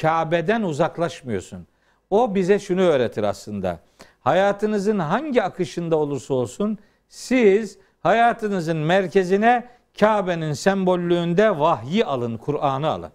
Kabe'den 0.00 0.62
uzaklaşmıyorsun. 0.62 1.66
O 2.10 2.34
bize 2.34 2.58
şunu 2.58 2.80
öğretir 2.80 3.22
aslında. 3.22 3.80
Hayatınızın 4.20 4.98
hangi 4.98 5.42
akışında 5.42 5.96
olursa 5.96 6.34
olsun 6.34 6.78
siz 7.08 7.78
hayatınızın 8.00 8.76
merkezine 8.76 9.68
Kabe'nin 10.00 10.52
sembollüğünde 10.52 11.58
vahyi 11.58 12.04
alın, 12.04 12.36
Kur'an'ı 12.36 12.88
alın. 12.88 13.12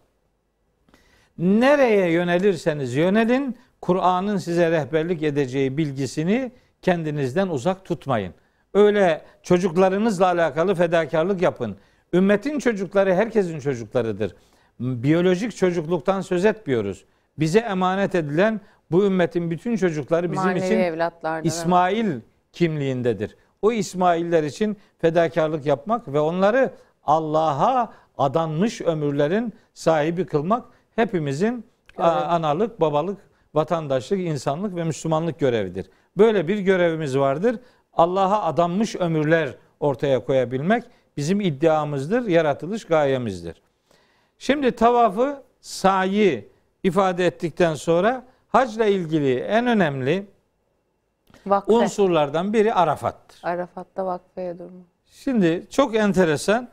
Nereye 1.38 2.12
yönelirseniz 2.12 2.96
yönelin, 2.96 3.58
Kur'an'ın 3.82 4.38
size 4.38 4.72
rehberlik 4.72 5.24
edeceği 5.24 5.78
bilgisini 5.78 6.52
kendinizden 6.82 7.48
uzak 7.48 7.86
tutmayın. 7.86 8.34
Öyle 8.74 9.22
çocuklarınızla 9.44 10.26
alakalı 10.26 10.76
fedakarlık 10.76 11.41
yapın. 11.41 11.78
Ümmetin 12.13 12.60
çocukları 12.60 13.13
herkesin 13.13 13.60
çocuklarıdır. 13.60 14.36
Biyolojik 14.80 15.56
çocukluktan 15.56 16.22
söz 16.22 16.46
etmiyoruz. 16.46 17.06
Bize 17.40 17.60
emanet 17.60 18.16
edilen 18.16 18.62
Bu 18.92 19.06
ümmetin 19.06 19.52
bütün 19.52 19.76
çocukları 19.76 20.32
bizim 20.32 20.46
Manevi 20.46 20.66
için 20.66 20.76
evet. 20.76 20.84
İsmail 21.48 22.20
kimliğindedir. 22.52 23.36
O 23.62 23.72
İsmailler 23.72 24.44
için 24.44 24.78
fedakarlık 25.00 25.66
yapmak 25.66 26.08
ve 26.08 26.20
onları 26.20 26.72
Allah'a 27.04 27.94
adanmış 28.18 28.82
ömürlerin 28.82 29.54
sahibi 29.74 30.26
kılmak 30.26 30.66
hepimizin 30.96 31.66
a- 31.98 32.12
analık, 32.12 32.82
babalık, 32.82 33.18
vatandaşlık, 33.54 34.20
insanlık 34.20 34.76
ve 34.76 34.84
Müslümanlık 34.84 35.40
görevidir. 35.40 35.90
Böyle 36.18 36.48
bir 36.48 36.60
görevimiz 36.60 37.18
vardır. 37.18 37.56
Allah'a 37.94 38.44
adanmış 38.44 38.96
ömürler 38.96 39.56
ortaya 39.80 40.26
koyabilmek 40.26 40.84
bizim 41.18 41.42
iddiamızdır, 41.42 42.28
yaratılış 42.28 42.86
gayemizdir. 42.86 43.62
Şimdi 44.42 44.72
tavafı, 44.72 45.44
sayi 45.60 46.50
ifade 46.84 47.26
ettikten 47.26 47.74
sonra 47.74 48.24
hacla 48.48 48.86
ilgili 48.86 49.40
en 49.40 49.68
önemli 49.68 50.28
Vakfe. 51.46 51.74
unsurlardan 51.74 52.54
biri 52.54 52.74
Arafat'tır. 52.74 53.40
Arafat'ta 53.44 54.06
vakfeye 54.06 54.60
durma. 54.60 54.82
Şimdi 55.06 55.68
çok 55.70 55.96
enteresan. 55.96 56.68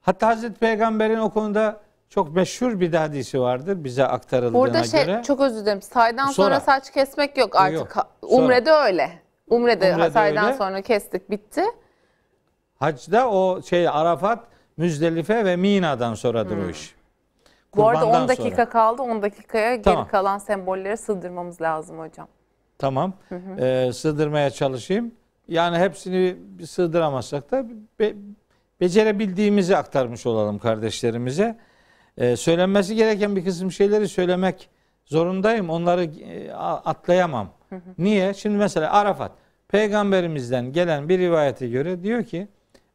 Hatta 0.00 0.26
Hazreti 0.26 0.58
Peygamber'in 0.60 1.18
o 1.18 1.30
konuda 1.30 1.80
çok 2.08 2.36
meşhur 2.36 2.80
bir 2.80 2.94
hadisi 2.94 3.40
vardır 3.40 3.84
bize 3.84 4.04
aktarıldığına 4.04 4.58
Burada 4.58 4.84
şey 4.84 5.04
göre. 5.06 5.22
çok 5.26 5.40
özür 5.40 5.60
dilerim. 5.62 5.82
Saydan 5.82 6.26
sonra, 6.26 6.32
Sonra. 6.32 6.60
saç 6.60 6.90
kesmek 6.90 7.38
yok 7.38 7.56
artık. 7.56 7.78
Yok. 7.78 7.92
Sonra. 7.92 8.06
Umre'de 8.42 8.72
öyle. 8.72 9.10
Umre'de, 9.48 9.94
Umre'de 9.94 10.10
saydan 10.10 10.46
öyle. 10.46 10.56
sonra 10.56 10.82
kestik 10.82 11.30
bitti. 11.30 11.62
Hacda 12.78 13.30
o 13.30 13.62
şey 13.62 13.88
Arafat, 13.88 14.44
Müzdelife 14.78 15.44
ve 15.44 15.56
Mina'dan 15.56 16.14
sonradır 16.14 16.56
o 16.58 16.70
iş. 16.70 16.94
Hmm. 16.94 17.82
Bu 17.82 17.88
arada 17.88 18.00
10 18.04 18.06
Kurbandan 18.06 18.28
dakika 18.28 18.50
sonra. 18.56 18.68
kaldı. 18.68 19.02
10 19.02 19.22
dakikaya 19.22 19.74
geri 19.74 19.82
Tamam. 19.82 20.08
kalan 20.08 20.38
sembolleri 20.38 20.96
sığdırmamız 20.96 21.60
lazım 21.60 21.98
hocam. 21.98 22.28
Tamam. 22.78 23.12
Ee, 23.60 23.90
sığdırmaya 23.94 24.50
çalışayım. 24.50 25.12
Yani 25.48 25.78
hepsini 25.78 26.36
sığdıramazsak 26.66 27.50
da 27.50 27.64
be- 28.00 28.14
becerebildiğimizi 28.80 29.76
aktarmış 29.76 30.26
olalım 30.26 30.58
kardeşlerimize. 30.58 31.58
Ee, 32.18 32.36
söylenmesi 32.36 32.94
gereken 32.96 33.36
bir 33.36 33.44
kısım 33.44 33.72
şeyleri 33.72 34.08
söylemek 34.08 34.68
zorundayım. 35.04 35.70
Onları 35.70 36.04
e, 36.04 36.52
atlayamam. 36.52 37.48
Niye? 37.98 38.34
Şimdi 38.34 38.56
mesela 38.56 38.92
Arafat. 38.92 39.32
Peygamberimizden 39.68 40.72
gelen 40.72 41.08
bir 41.08 41.18
rivayete 41.18 41.68
göre 41.68 42.02
diyor 42.02 42.24
ki 42.24 42.48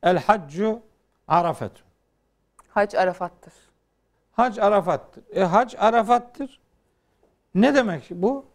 El 0.04 0.17
haccu 0.17 0.80
arafet. 1.27 1.71
Hac 2.69 2.95
Arafat'tır. 2.95 3.53
Hac 4.31 4.59
Arafat'tır. 4.59 5.23
E 5.36 5.43
hac 5.43 5.75
Arafat'tır. 5.77 6.59
Ne 7.55 7.75
demek 7.75 8.03
bu? 8.12 8.45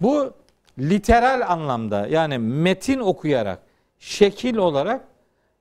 Bu 0.00 0.34
literal 0.78 1.52
anlamda 1.52 2.06
yani 2.06 2.38
metin 2.38 3.00
okuyarak, 3.00 3.58
şekil 3.98 4.56
olarak 4.56 5.04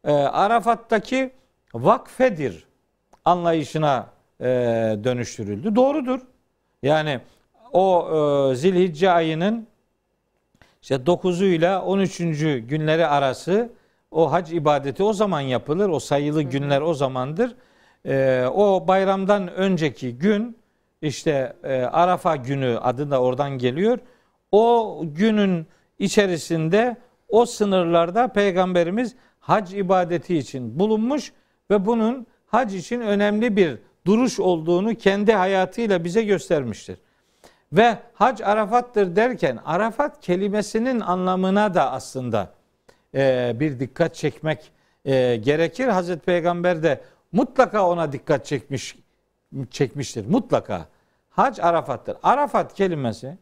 e, 0.03 0.11
Arafat'taki 0.13 1.31
vakfedir 1.73 2.67
anlayışına 3.25 4.07
e, 4.41 4.45
dönüştürüldü. 5.03 5.75
Doğrudur. 5.75 6.19
Yani 6.83 7.19
o 7.73 8.09
e, 8.51 8.55
Zilhicce 8.55 9.11
ayının 9.11 9.67
işte 10.81 10.95
9'u 10.95 11.45
ile 11.45 11.77
13. 11.77 12.17
günleri 12.69 13.07
arası 13.07 13.69
o 14.11 14.31
hac 14.31 14.51
ibadeti 14.53 15.03
o 15.03 15.13
zaman 15.13 15.41
yapılır. 15.41 15.89
O 15.89 15.99
sayılı 15.99 16.41
günler 16.41 16.81
o 16.81 16.93
zamandır. 16.93 17.55
Ee, 18.05 18.45
o 18.53 18.87
bayramdan 18.87 19.47
önceki 19.47 20.17
gün 20.17 20.57
işte 21.01 21.53
e, 21.63 21.81
Arafa 21.81 22.35
günü 22.35 22.77
adı 22.81 23.11
da 23.11 23.21
oradan 23.21 23.57
geliyor. 23.57 23.99
O 24.51 25.01
günün 25.03 25.67
içerisinde 25.99 26.97
o 27.29 27.45
sınırlarda 27.45 28.27
peygamberimiz 28.27 29.15
hac 29.39 29.73
ibadeti 29.73 30.37
için 30.37 30.79
bulunmuş 30.79 31.33
ve 31.71 31.85
bunun 31.85 32.27
hac 32.47 32.73
için 32.73 33.01
önemli 33.01 33.55
bir 33.55 33.77
duruş 34.05 34.39
olduğunu 34.39 34.95
kendi 34.95 35.33
hayatıyla 35.33 36.03
bize 36.03 36.23
göstermiştir. 36.23 36.97
Ve 37.73 37.97
hac 38.13 38.41
Arafat'tır 38.41 39.15
derken 39.15 39.59
Arafat 39.65 40.21
kelimesinin 40.21 40.99
anlamına 40.99 41.73
da 41.73 41.91
aslında 41.91 42.58
e, 43.15 43.55
bir 43.59 43.79
dikkat 43.79 44.15
çekmek 44.15 44.71
e, 45.05 45.35
gerekir. 45.35 45.87
Hazreti 45.87 46.25
Peygamber 46.25 46.83
de 46.83 47.01
mutlaka 47.31 47.89
ona 47.89 48.11
dikkat 48.11 48.45
çekmiş 48.45 48.95
çekmiştir. 49.71 50.25
Mutlaka. 50.29 50.85
Hac 51.29 51.59
Arafat'tır. 51.59 52.17
Arafat 52.23 52.73
kelimesi 52.73 53.37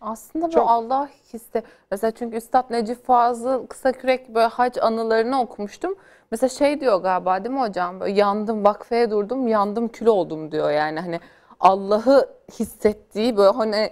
Aslında 0.00 0.46
bu 0.46 0.50
Çok- 0.50 0.70
Allah 0.70 1.08
hissi. 1.32 1.62
Mesela 1.90 2.10
çünkü 2.10 2.36
Üstad 2.36 2.70
Necip 2.70 3.06
Fazıl 3.06 3.66
Kısakürek 3.66 4.34
böyle 4.34 4.46
hac 4.46 4.78
anılarını 4.78 5.40
okumuştum. 5.40 5.94
Mesela 6.30 6.48
şey 6.48 6.80
diyor 6.80 7.02
galiba 7.02 7.44
değil 7.44 7.54
mi 7.54 7.60
hocam? 7.60 8.00
Böyle 8.00 8.12
yandım 8.12 8.64
vakfeye 8.64 9.10
durdum 9.10 9.48
yandım 9.48 9.88
kül 9.88 10.06
oldum 10.06 10.52
diyor 10.52 10.70
yani 10.70 11.00
hani 11.00 11.20
Allah'ı 11.60 12.28
hissettiği 12.58 13.36
böyle 13.36 13.50
hani 13.50 13.90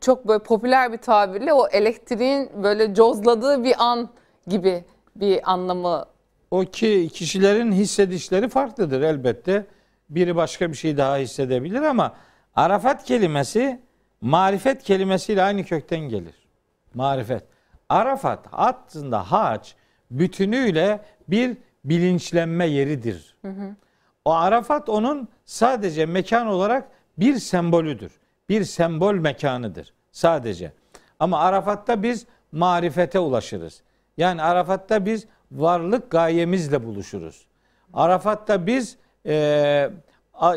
çok 0.00 0.28
böyle 0.28 0.42
popüler 0.42 0.92
bir 0.92 0.98
tabirle 0.98 1.52
o 1.52 1.68
elektriğin 1.68 2.62
böyle 2.62 2.94
cozladığı 2.94 3.64
bir 3.64 3.74
an 3.78 4.08
gibi 4.48 4.84
bir 5.16 5.52
anlamı 5.52 6.04
o 6.50 6.64
ki 6.64 7.08
kişilerin 7.12 7.72
hissedişleri 7.72 8.48
farklıdır 8.48 9.02
elbette. 9.02 9.66
Biri 10.10 10.36
başka 10.36 10.70
bir 10.70 10.76
şey 10.76 10.96
daha 10.96 11.16
hissedebilir 11.16 11.82
ama 11.82 12.14
Arafat 12.56 13.04
kelimesi 13.04 13.80
marifet 14.20 14.82
kelimesiyle 14.82 15.42
aynı 15.42 15.64
kökten 15.64 16.00
gelir. 16.00 16.34
Marifet. 16.94 17.44
Arafat 17.88 18.46
aslında 18.52 19.32
hac 19.32 19.68
bütünüyle 20.10 21.00
bir 21.28 21.56
bilinçlenme 21.84 22.66
yeridir. 22.66 23.36
O 24.24 24.32
Arafat 24.32 24.88
onun 24.88 25.28
sadece 25.44 26.06
mekan 26.06 26.46
olarak 26.46 26.88
bir 27.18 27.38
sembolüdür. 27.38 28.12
Bir 28.48 28.64
sembol 28.64 29.14
mekanıdır 29.14 29.94
sadece. 30.12 30.72
Ama 31.20 31.38
Arafat'ta 31.40 32.02
biz 32.02 32.26
marifete 32.52 33.18
ulaşırız. 33.18 33.82
Yani 34.18 34.42
Arafat'ta 34.42 35.06
biz 35.06 35.26
varlık 35.52 36.10
gayemizle 36.10 36.84
buluşuruz. 36.84 37.46
Arafat'ta 37.92 38.66
biz 38.66 38.96
e, 39.26 39.34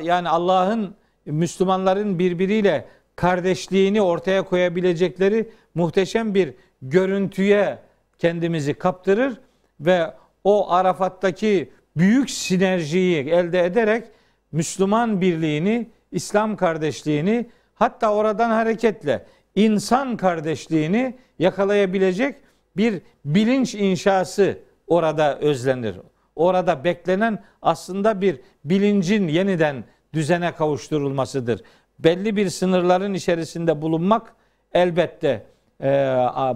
yani 0.02 0.30
Allah'ın 0.30 0.95
Müslümanların 1.26 2.19
birbiriyle 2.19 2.86
kardeşliğini 3.15 4.02
ortaya 4.02 4.43
koyabilecekleri 4.43 5.50
muhteşem 5.76 6.34
bir 6.34 6.54
görüntüye 6.82 7.80
kendimizi 8.17 8.74
kaptırır 8.74 9.39
ve 9.80 10.13
o 10.43 10.71
Arafat'taki 10.71 11.71
büyük 11.97 12.30
sinerjiyi 12.30 13.30
elde 13.30 13.65
ederek 13.65 14.08
Müslüman 14.52 15.21
birliğini, 15.21 15.89
İslam 16.12 16.56
kardeşliğini 16.56 17.50
hatta 17.76 18.13
oradan 18.13 18.50
hareketle 18.50 19.26
insan 19.56 20.17
kardeşliğini 20.17 21.15
yakalayabilecek 21.39 22.36
bir 22.77 23.01
bilinç 23.25 23.75
inşası 23.75 24.60
orada 24.88 25.39
özlenir. 25.39 25.95
Orada 26.36 26.84
beklenen 26.84 27.43
aslında 27.62 28.21
bir 28.21 28.39
bilincin 28.65 29.27
yeniden 29.27 29.84
düzene 30.13 30.55
kavuşturulmasıdır. 30.55 31.62
Belli 31.99 32.36
bir 32.36 32.49
sınırların 32.49 33.13
içerisinde 33.13 33.81
bulunmak 33.81 34.34
elbette 34.73 35.45
e, 35.79 35.91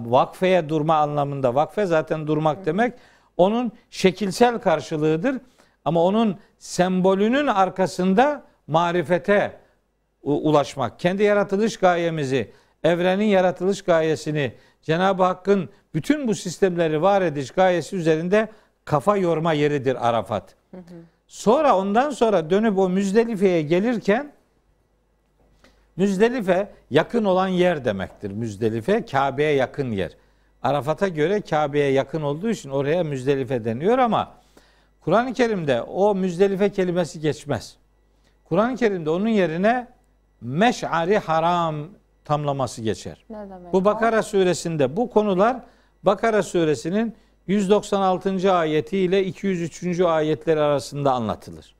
vakfeye 0.04 0.68
durma 0.68 0.96
anlamında. 0.96 1.54
Vakfe 1.54 1.86
zaten 1.86 2.26
durmak 2.26 2.66
demek. 2.66 2.94
Onun 3.36 3.72
şekilsel 3.90 4.58
karşılığıdır. 4.58 5.36
Ama 5.84 6.04
onun 6.04 6.38
sembolünün 6.58 7.46
arkasında 7.46 8.42
marifete 8.66 9.60
ulaşmak. 10.22 11.00
Kendi 11.00 11.22
yaratılış 11.22 11.76
gayemizi, 11.76 12.52
evrenin 12.84 13.24
yaratılış 13.24 13.82
gayesini, 13.82 14.52
Cenab-ı 14.86 15.22
Hakk'ın 15.22 15.68
bütün 15.94 16.28
bu 16.28 16.34
sistemleri 16.34 17.02
var 17.02 17.22
ediş 17.22 17.50
gayesi 17.50 17.96
üzerinde 17.96 18.48
kafa 18.84 19.16
yorma 19.16 19.52
yeridir 19.52 20.08
Arafat. 20.08 20.54
Sonra 21.26 21.78
ondan 21.78 22.10
sonra 22.10 22.50
dönüp 22.50 22.78
o 22.78 22.88
Müzdelife'ye 22.88 23.62
gelirken 23.62 24.32
Müzdelife 25.96 26.72
yakın 26.90 27.24
olan 27.24 27.48
yer 27.48 27.84
demektir. 27.84 28.30
Müzdelife 28.30 29.04
Kabe'ye 29.06 29.52
yakın 29.52 29.90
yer. 29.90 30.12
Arafat'a 30.62 31.08
göre 31.08 31.40
Kabe'ye 31.40 31.90
yakın 31.90 32.22
olduğu 32.22 32.50
için 32.50 32.70
oraya 32.70 33.04
Müzdelife 33.04 33.64
deniyor 33.64 33.98
ama 33.98 34.32
Kur'an-ı 35.00 35.32
Kerim'de 35.32 35.82
o 35.82 36.14
Müzdelife 36.14 36.72
kelimesi 36.72 37.20
geçmez. 37.20 37.76
Kur'an-ı 38.44 38.76
Kerim'de 38.76 39.10
onun 39.10 39.28
yerine 39.28 39.88
meş'ari 40.40 41.18
haram 41.18 41.88
tamlaması 42.26 42.82
geçer. 42.82 43.24
ne 43.30 43.36
demek? 43.36 43.72
Bu? 43.72 43.84
Bakara 43.84 44.22
suresinde 44.22 44.96
bu 44.96 45.10
konular 45.10 45.56
Bakara 46.02 46.42
suresinin 46.42 47.14
196. 47.46 48.52
ayeti 48.52 48.98
ile 48.98 49.24
203. 49.24 50.00
ayetleri 50.00 50.60
arasında 50.60 51.12
anlatılır. 51.12 51.74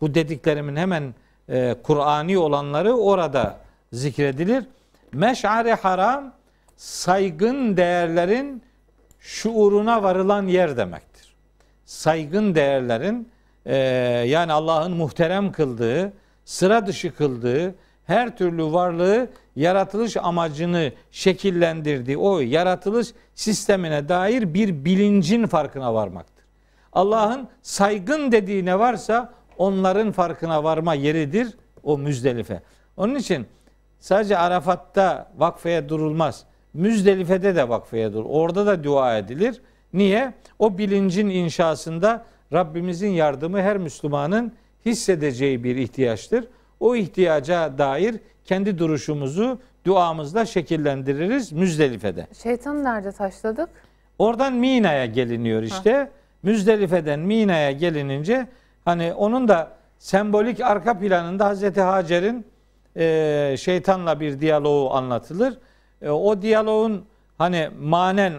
Bu 0.00 0.14
dediklerimin 0.14 0.76
hemen 0.76 1.14
e, 1.48 1.76
Kur'ani 1.82 2.38
olanları 2.38 2.94
orada 2.94 3.56
zikredilir. 3.92 4.64
Meş'ari 5.12 5.74
haram 5.74 6.32
saygın 6.76 7.76
değerlerin 7.76 8.62
şuuruna 9.20 10.02
varılan 10.02 10.46
yer 10.46 10.76
demektir. 10.76 11.34
Saygın 11.84 12.54
değerlerin 12.54 13.28
e, 13.66 13.76
yani 14.26 14.52
Allah'ın 14.52 14.92
muhterem 14.92 15.52
kıldığı, 15.52 16.12
sıra 16.44 16.86
dışı 16.86 17.14
kıldığı, 17.14 17.74
her 18.06 18.36
türlü 18.36 18.72
varlığı 18.72 19.28
yaratılış 19.56 20.16
amacını 20.16 20.92
şekillendirdiği 21.10 22.18
o 22.18 22.40
yaratılış 22.40 23.08
sistemine 23.34 24.08
dair 24.08 24.54
bir 24.54 24.84
bilincin 24.84 25.46
farkına 25.46 25.94
varmaktır. 25.94 26.44
Allah'ın 26.92 27.48
saygın 27.62 28.32
dediği 28.32 28.64
ne 28.64 28.78
varsa 28.78 29.32
onların 29.58 30.12
farkına 30.12 30.64
varma 30.64 30.94
yeridir 30.94 31.54
o 31.82 31.98
Müzdelife. 31.98 32.62
Onun 32.96 33.14
için 33.14 33.46
sadece 34.00 34.38
Arafat'ta 34.38 35.32
vakfeye 35.36 35.88
durulmaz. 35.88 36.44
Müzdelife'de 36.74 37.56
de 37.56 37.68
vakfeye 37.68 38.12
dur. 38.12 38.24
Orada 38.28 38.66
da 38.66 38.84
dua 38.84 39.18
edilir. 39.18 39.60
Niye? 39.92 40.34
O 40.58 40.78
bilincin 40.78 41.28
inşasında 41.28 42.24
Rabbimizin 42.52 43.10
yardımı 43.10 43.60
her 43.60 43.76
Müslümanın 43.76 44.52
hissedeceği 44.86 45.64
bir 45.64 45.76
ihtiyaçtır. 45.76 46.44
O 46.84 46.96
ihtiyaca 46.96 47.78
dair 47.78 48.14
kendi 48.44 48.78
duruşumuzu 48.78 49.58
duamızla 49.86 50.46
şekillendiririz 50.46 51.52
Müzdelife'de. 51.52 52.26
Şeytanı 52.42 52.84
nerede 52.84 53.12
taşladık? 53.12 53.68
Oradan 54.18 54.52
Mina'ya 54.52 55.06
geliniyor 55.06 55.62
işte. 55.62 56.10
Müzdelife'den 56.42 57.20
Mina'ya 57.20 57.72
gelinince 57.72 58.46
hani 58.84 59.12
onun 59.14 59.48
da 59.48 59.68
sembolik 59.98 60.60
arka 60.60 60.98
planında 60.98 61.46
Hazreti 61.46 61.80
Hacer'in 61.80 62.46
e, 62.96 63.56
şeytanla 63.58 64.20
bir 64.20 64.40
diyaloğu 64.40 64.94
anlatılır. 64.94 65.58
E, 66.02 66.10
o 66.10 66.42
diyaloğun 66.42 67.04
hani 67.38 67.70
manen 67.80 68.32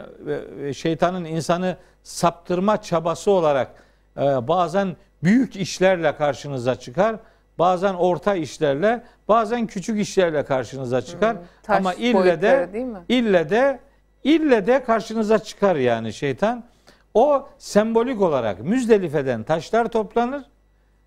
e, 0.63 0.73
şeytanın 0.73 1.25
insanı 1.25 1.77
saptırma 2.03 2.81
çabası 2.81 3.31
olarak 3.31 3.71
e, 4.17 4.21
bazen 4.47 4.95
büyük 5.23 5.55
işlerle 5.55 6.15
karşınıza 6.15 6.75
çıkar. 6.75 7.15
Bazen 7.59 7.93
orta 7.93 8.35
işlerle, 8.35 9.03
bazen 9.27 9.67
küçük 9.67 9.99
işlerle 9.99 10.45
karşınıza 10.45 11.01
çıkar. 11.01 11.37
taş 11.63 11.77
Ama 11.77 11.93
ille 11.93 12.41
de 12.41 12.69
ille 13.09 13.49
de 13.49 13.79
ille 14.23 14.67
de 14.67 14.83
karşınıza 14.83 15.39
çıkar 15.39 15.75
yani 15.75 16.13
şeytan. 16.13 16.63
O 17.13 17.47
sembolik 17.57 18.21
olarak 18.21 18.59
Müzdelife'den 18.59 19.43
taşlar 19.43 19.87
toplanır. 19.87 20.43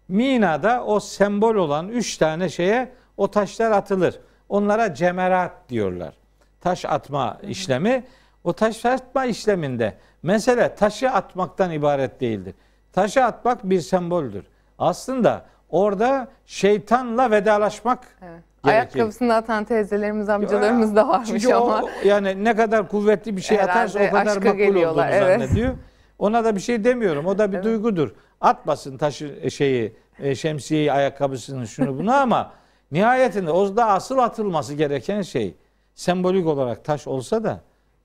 Mina'da 0.08 0.84
o 0.84 1.00
sembol 1.00 1.54
olan 1.54 1.88
üç 1.88 2.16
tane 2.16 2.48
şeye 2.48 2.92
o 3.16 3.30
taşlar 3.30 3.70
atılır. 3.70 4.20
Onlara 4.48 4.94
cemerat 4.94 5.52
diyorlar. 5.68 6.14
Taş 6.60 6.84
atma 6.84 7.38
işlemi. 7.42 8.04
O 8.44 8.52
taş 8.52 8.84
atma 8.84 9.24
işleminde 9.24 9.94
mesele 10.22 10.74
taşı 10.74 11.10
atmaktan 11.10 11.70
ibaret 11.70 12.20
değildir. 12.20 12.54
Taşı 12.92 13.24
atmak 13.24 13.64
bir 13.64 13.80
semboldür. 13.80 14.44
Aslında 14.78 15.44
orada 15.70 16.28
şeytanla 16.46 17.30
vedalaşmak 17.30 17.98
Evet. 18.22 18.42
gerekir. 18.64 18.78
Ayakkabısını 18.78 19.34
atan 19.34 19.64
teyzelerimiz, 19.64 20.28
amcalarımız 20.28 20.96
da 20.96 21.08
varmış 21.08 21.28
Çünkü 21.28 21.54
ama. 21.54 21.82
o, 21.82 21.88
yani 22.04 22.44
ne 22.44 22.56
kadar 22.56 22.88
kuvvetli 22.88 23.36
bir 23.36 23.42
şey 23.42 23.60
atarsa 23.60 23.98
o 23.98 24.02
Herhalde 24.02 24.24
kadar 24.24 24.36
makbul 24.36 24.58
geliyorlar, 24.58 25.08
olduğunu 25.08 25.24
evet. 25.24 25.40
zannediyor. 25.40 25.74
Ona 26.18 26.44
da 26.44 26.56
bir 26.56 26.60
şey 26.60 26.84
demiyorum. 26.84 27.26
O 27.26 27.38
da 27.38 27.52
bir 27.52 27.62
duygudur. 27.62 28.10
Atmasın 28.40 28.96
taşı 28.98 29.38
e, 29.42 29.50
şeyi, 29.50 29.96
e, 30.18 30.34
şemsiyeyi, 30.34 30.92
ayakkabısını, 30.92 31.66
şunu 31.66 31.98
bunu 31.98 32.14
ama 32.14 32.52
nihayetinde 32.92 33.50
o 33.50 33.76
da 33.76 33.86
asıl 33.86 34.18
atılması 34.18 34.74
gereken 34.74 35.22
şey 35.22 35.54
sembolik 35.94 36.46
olarak 36.46 36.84
taş 36.84 37.06
olsa 37.06 37.44
da 37.44 37.60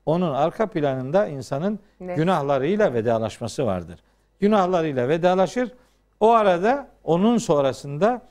onun 0.06 0.34
arka 0.34 0.66
planında 0.66 1.26
insanın 1.26 1.78
Ne? 2.00 2.14
günahlarıyla 2.14 2.94
vedalaşması 2.94 3.66
vardır. 3.66 4.00
Günahlarıyla 4.40 5.08
vedalaşır. 5.08 5.72
O 6.20 6.30
arada 6.30 6.88
onun 7.04 7.38
sonrasında 7.38 8.22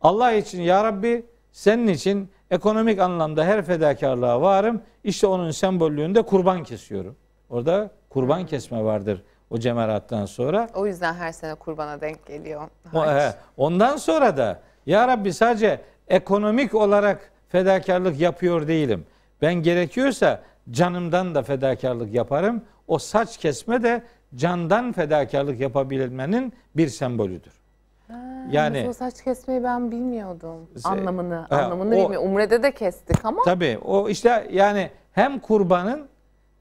Allah 0.00 0.32
için 0.32 0.62
ya 0.62 0.84
Rabbi 0.84 1.26
senin 1.52 1.86
için 1.88 2.30
ekonomik 2.50 2.98
anlamda 2.98 3.44
her 3.44 3.64
fedakarlığa 3.64 4.40
varım. 4.40 4.82
İşte 5.04 5.26
onun 5.26 5.50
sembollüğünde 5.50 6.22
kurban 6.22 6.62
kesiyorum. 6.62 7.16
Orada 7.50 7.90
kurban 8.10 8.46
kesme 8.46 8.84
vardır 8.84 9.22
o 9.50 9.58
cemarattan 9.58 10.26
sonra. 10.26 10.68
O 10.74 10.86
yüzden 10.86 11.14
her 11.14 11.32
sene 11.32 11.54
kurbana 11.54 12.00
denk 12.00 12.26
geliyor. 12.26 12.68
O, 12.94 13.06
he, 13.06 13.34
ondan 13.56 13.96
sonra 13.96 14.36
da 14.36 14.60
ya 14.86 15.08
Rabbi 15.08 15.32
sadece 15.32 15.80
ekonomik 16.08 16.74
olarak 16.74 17.32
fedakarlık 17.48 18.20
yapıyor 18.20 18.68
değilim. 18.68 19.06
Ben 19.42 19.54
gerekiyorsa 19.54 20.42
canımdan 20.70 21.34
da 21.34 21.42
fedakarlık 21.42 22.14
yaparım. 22.14 22.62
O 22.88 22.98
saç 22.98 23.36
kesme 23.36 23.82
de 23.82 24.02
candan 24.36 24.92
fedakarlık 24.92 25.60
yapabilmenin 25.60 26.52
bir 26.76 26.88
sembolüdür. 26.88 27.52
Yani- 28.50 28.78
Yalnız 28.78 28.88
o 28.96 28.98
saç 28.98 29.22
kesmeyi 29.24 29.62
ben 29.64 29.90
bilmiyordum. 29.90 30.68
Se- 30.76 30.88
Anlamını, 30.88 31.34
Ha, 31.50 31.56
anlamını 31.62 31.88
o- 31.94 32.04
bilmiyorum. 32.04 32.30
Umre'de 32.30 32.62
de 32.62 32.72
kestik 32.72 33.24
ama 33.24 33.42
Tabii 33.44 33.78
o 33.84 34.08
işte 34.08 34.48
yani 34.52 34.90
hem 35.12 35.38
kurbanın 35.38 36.06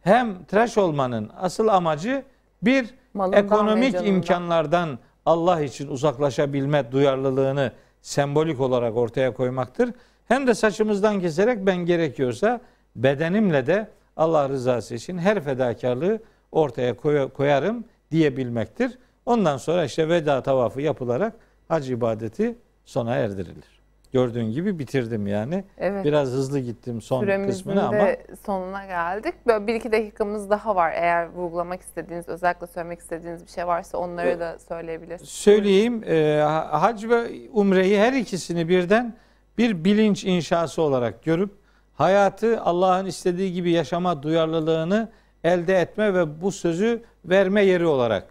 hem 0.01 0.43
tıraş 0.43 0.77
olmanın 0.77 1.31
asıl 1.41 1.67
amacı 1.67 2.23
bir 2.63 2.93
Malından 3.13 3.45
ekonomik 3.45 3.95
imkanlardan 4.07 4.99
Allah 5.25 5.61
için 5.61 5.87
uzaklaşabilme 5.87 6.91
duyarlılığını 6.91 7.71
sembolik 8.01 8.59
olarak 8.59 8.97
ortaya 8.97 9.33
koymaktır. 9.33 9.93
Hem 10.27 10.47
de 10.47 10.53
saçımızdan 10.53 11.19
keserek 11.19 11.65
ben 11.65 11.75
gerekiyorsa 11.77 12.61
bedenimle 12.95 13.67
de 13.67 13.87
Allah 14.17 14.49
rızası 14.49 14.95
için 14.95 15.17
her 15.17 15.39
fedakarlığı 15.43 16.19
ortaya 16.51 16.97
koy- 16.97 17.29
koyarım 17.29 17.83
diyebilmektir. 18.11 18.97
Ondan 19.25 19.57
sonra 19.57 19.85
işte 19.85 20.09
veda 20.09 20.43
tavafı 20.43 20.81
yapılarak 20.81 21.33
hac 21.67 21.89
ibadeti 21.89 22.55
sona 22.85 23.15
erdirilir. 23.15 23.81
Gördüğün 24.13 24.51
gibi 24.51 24.79
bitirdim 24.79 25.27
yani. 25.27 25.63
evet. 25.77 26.05
Biraz 26.05 26.29
hızlı 26.29 26.59
gittim 26.59 27.01
son 27.01 27.19
Süremizin 27.21 27.51
kısmını 27.51 27.87
ama 27.87 27.97
de 27.97 28.25
sonuna 28.45 28.85
geldik. 28.85 29.33
Böyle 29.47 29.67
bir 29.67 29.75
iki 29.75 29.91
dakikamız 29.91 30.49
daha 30.49 30.75
var. 30.75 30.91
Eğer 30.95 31.29
vurgulamak 31.29 31.81
istediğiniz, 31.81 32.29
özellikle 32.29 32.67
söylemek 32.67 32.99
istediğiniz 32.99 33.45
bir 33.45 33.51
şey 33.51 33.67
varsa 33.67 33.97
onları 33.97 34.39
da 34.39 34.59
söyleyebilirsiniz. 34.59 35.29
söyleyeyim 35.29 36.03
e, 36.03 36.41
hac 36.71 37.03
ve 37.09 37.27
umreyi 37.53 37.99
her 37.99 38.13
ikisini 38.13 38.69
birden 38.69 39.13
bir 39.57 39.83
bilinç 39.83 40.23
inşası 40.23 40.81
olarak 40.81 41.23
görüp 41.23 41.51
hayatı 41.93 42.61
Allah'ın 42.61 43.05
istediği 43.05 43.53
gibi 43.53 43.71
yaşama 43.71 44.23
duyarlılığını 44.23 45.09
elde 45.43 45.75
etme 45.75 46.13
ve 46.13 46.41
bu 46.41 46.51
sözü 46.51 47.03
verme 47.25 47.63
yeri 47.63 47.85
olarak 47.85 48.27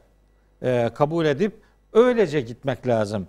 e, 0.62 0.90
kabul 0.94 1.26
edip 1.26 1.52
öylece 1.92 2.40
gitmek 2.40 2.86
lazım. 2.86 3.26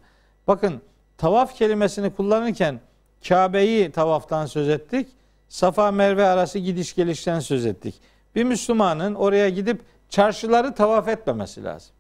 Bakın 0.48 0.82
tavaf 1.18 1.56
kelimesini 1.56 2.16
kullanırken 2.16 2.80
Kabe'yi 3.28 3.92
tavaftan 3.92 4.46
söz 4.46 4.70
ettik. 4.70 5.08
Safa 5.50 5.92
Merve 5.92 6.26
arası 6.26 6.60
gidiş 6.60 6.96
gelişten 6.96 7.40
söz 7.40 7.66
ettik. 7.66 7.96
Bir 8.36 8.44
Müslümanın 8.44 9.16
oraya 9.16 9.50
gidip 9.50 9.82
çarşıları 10.10 10.74
tavaf 10.74 11.08
etmemesi 11.08 11.64
lazım. 11.64 11.92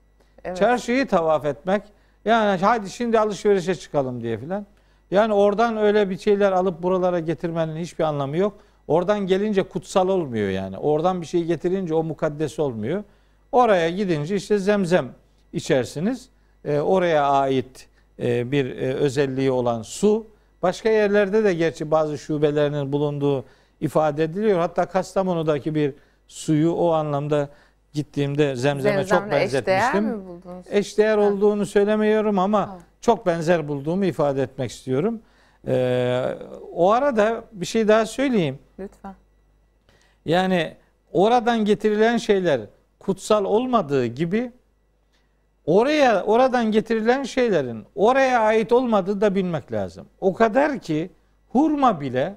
Evet. 0.43 0.57
Çarşıyı 0.57 1.07
tavaf 1.07 1.45
etmek 1.45 1.82
yani 2.25 2.61
hadi 2.61 2.89
şimdi 2.89 3.19
alışverişe 3.19 3.75
çıkalım 3.75 4.23
diye 4.23 4.38
filan. 4.38 4.65
Yani 5.11 5.34
oradan 5.34 5.77
öyle 5.77 6.09
bir 6.09 6.17
şeyler 6.17 6.51
alıp 6.51 6.84
buralara 6.84 7.19
getirmenin 7.19 7.77
hiçbir 7.77 8.03
anlamı 8.03 8.38
yok. 8.38 8.53
Oradan 8.88 9.27
gelince 9.27 9.63
kutsal 9.63 10.07
olmuyor 10.09 10.49
yani. 10.49 10.77
Oradan 10.77 11.21
bir 11.21 11.25
şey 11.25 11.43
getirince 11.43 11.93
o 11.93 12.03
mukaddes 12.03 12.59
olmuyor. 12.59 13.03
Oraya 13.51 13.89
gidince 13.89 14.36
işte 14.36 14.57
zemzem 14.57 15.09
içersiniz. 15.53 16.29
Ee, 16.65 16.79
oraya 16.79 17.29
ait 17.29 17.88
e, 18.19 18.51
bir 18.51 18.65
e, 18.65 18.93
özelliği 18.93 19.51
olan 19.51 19.82
su. 19.82 20.25
Başka 20.61 20.89
yerlerde 20.89 21.43
de 21.43 21.53
gerçi 21.53 21.91
bazı 21.91 22.17
şubelerinin 22.17 22.91
bulunduğu 22.91 23.45
ifade 23.82 24.23
ediliyor. 24.23 24.59
Hatta 24.59 24.86
Kastamonu'daki 24.86 25.75
bir 25.75 25.93
suyu 26.27 26.71
o 26.71 26.91
anlamda 26.91 27.49
gittiğimde 27.93 28.55
zemzeme 28.55 29.05
çok 29.05 29.07
Zemzemle 29.19 29.43
eşdeğer 29.43 29.65
benzetmiştim. 29.65 30.03
mi 30.03 30.25
buldunuz? 30.27 30.65
Eşdeğer 30.71 31.17
Ha. 31.17 31.23
olduğunu 31.23 31.65
söylemiyorum 31.65 32.39
ama 32.39 32.59
Ha. 32.59 32.77
çok 33.01 33.25
benzer 33.25 33.67
bulduğumu 33.67 34.05
ifade 34.05 34.43
etmek 34.43 34.71
istiyorum. 34.71 35.19
Ee, 35.67 36.25
o 36.73 36.91
arada 36.91 37.43
bir 37.51 37.65
şey 37.65 37.88
daha 37.88 38.05
söyleyeyim. 38.05 38.59
Lütfen. 38.82 39.15
Yani 40.25 40.75
oradan 41.11 41.65
getirilen 41.65 42.17
şeyler 42.17 42.61
kutsal 42.99 43.45
olmadığı 43.45 44.05
gibi 44.05 44.51
oraya 45.65 46.23
oradan 46.23 46.71
getirilen 46.71 47.23
şeylerin 47.23 47.86
oraya 47.95 48.39
ait 48.39 48.71
olmadığı 48.71 49.21
da 49.21 49.36
bilmek 49.36 49.71
lazım. 49.71 50.07
O 50.21 50.34
kadar 50.34 50.79
ki 50.79 51.09
hurma 51.49 52.01
bile 52.01 52.36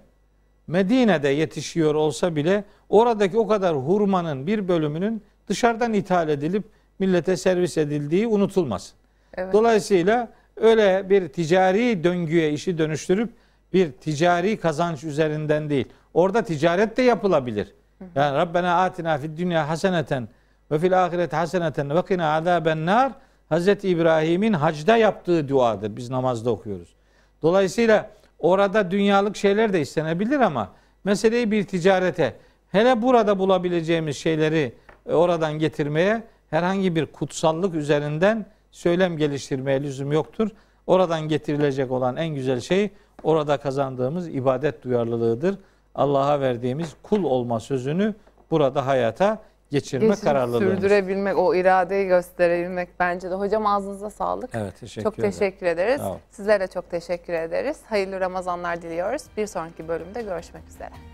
Medine'de 0.67 1.29
yetişiyor 1.29 1.95
olsa 1.95 2.37
bile 2.37 2.65
oradaki 2.89 3.39
o 3.39 3.47
kadar 3.47 3.77
hurmanın 3.77 4.47
bir 4.47 4.69
bölümünün 4.69 5.23
dışarıdan 5.49 5.93
ithal 5.93 6.29
edilip 6.29 6.65
millete 6.99 7.37
servis 7.37 7.79
edildiği 7.79 8.27
unutulmasın. 8.27 8.97
Evet. 9.35 9.53
Dolayısıyla 9.53 10.29
öyle 10.57 11.11
bir 11.11 11.29
ticari 11.29 12.05
döngüye 12.05 12.53
işi 12.53 12.79
dönüştürüp 12.79 13.31
bir 13.73 13.93
ticari 13.93 14.57
kazanç 14.57 15.05
üzerinden 15.05 15.71
değil. 15.71 15.87
Orada 16.15 16.43
ticaret 16.45 16.97
de 16.97 17.03
yapılabilir. 17.03 17.75
Yani 18.15 18.37
Rabbena 18.37 18.83
atina 18.83 19.19
fid 19.19 19.39
dünya 19.39 19.69
haseneten 19.69 20.29
ve 20.71 20.79
fil 20.79 21.05
ahireti 21.05 21.37
haseneten 21.37 21.91
ve 21.91 22.05
kina 22.05 22.35
azaben 22.35 22.87
nar 22.87 23.13
Hazreti 23.49 23.89
İbrahim'in 23.89 24.53
hacda 24.53 24.97
yaptığı 24.97 25.49
duadır. 25.49 25.97
Biz 25.97 26.11
namazda 26.11 26.51
okuyoruz. 26.51 26.95
Dolayısıyla 27.43 28.11
orada 28.39 28.91
dünyalık 28.91 29.37
şeyler 29.37 29.73
de 29.73 29.81
istenebilir 29.81 30.41
ama 30.41 30.71
meseleyi 31.05 31.51
bir 31.51 31.67
ticarete 31.67 32.37
hele 32.73 33.03
burada 33.03 33.39
bulabileceğimiz 33.39 34.17
şeyleri 34.17 34.73
e, 35.07 35.15
oradan 35.15 35.53
getirmeye 35.53 36.23
herhangi 36.51 36.97
bir 36.97 37.07
kutsallık 37.07 37.75
üzerinden 37.75 38.47
söylem 38.71 39.17
geliştirmeye 39.17 39.83
lüzum 39.83 40.13
yoktur. 40.13 40.49
Oradan 40.87 41.29
getirilecek 41.29 41.91
olan 41.91 42.17
en 42.17 42.29
güzel 42.29 42.61
şey 42.61 42.91
orada 43.23 43.57
kazandığımız 43.57 44.29
ibadet 44.29 44.85
duyarlılığıdır. 44.85 45.59
Allah'a 45.95 46.41
verdiğimiz 46.41 46.95
kul 47.03 47.25
olma 47.25 47.61
sözünü 47.61 48.15
burada 48.51 48.87
hayata 48.87 49.39
geçirme 49.71 50.07
Geçim 50.09 50.25
kararlılığımız. 50.25 50.75
sürdürebilmek, 50.75 51.39
o 51.39 51.55
iradeyi 51.55 52.07
gösterebilmek 52.07 52.89
bence 53.01 53.31
de. 53.31 53.35
Hocam 53.35 53.67
ağzınıza 53.67 54.11
sağlık. 54.11 54.51
Evet 54.55 54.81
teşekkür 54.81 55.03
çok 55.03 55.19
ederim. 55.19 55.31
teşekkür 55.31 55.67
ederiz. 55.67 56.01
Ol. 56.01 56.17
Sizlere 56.31 56.67
çok 56.67 56.91
teşekkür 56.91 57.33
ederiz. 57.33 57.77
Hayırlı 57.89 58.21
Ramazanlar 58.21 58.83
diliyoruz. 58.83 59.23
Bir 59.37 59.47
sonraki 59.47 59.89
bölümde 59.89 60.23
görüşmek 60.23 60.69
üzere. 60.69 61.14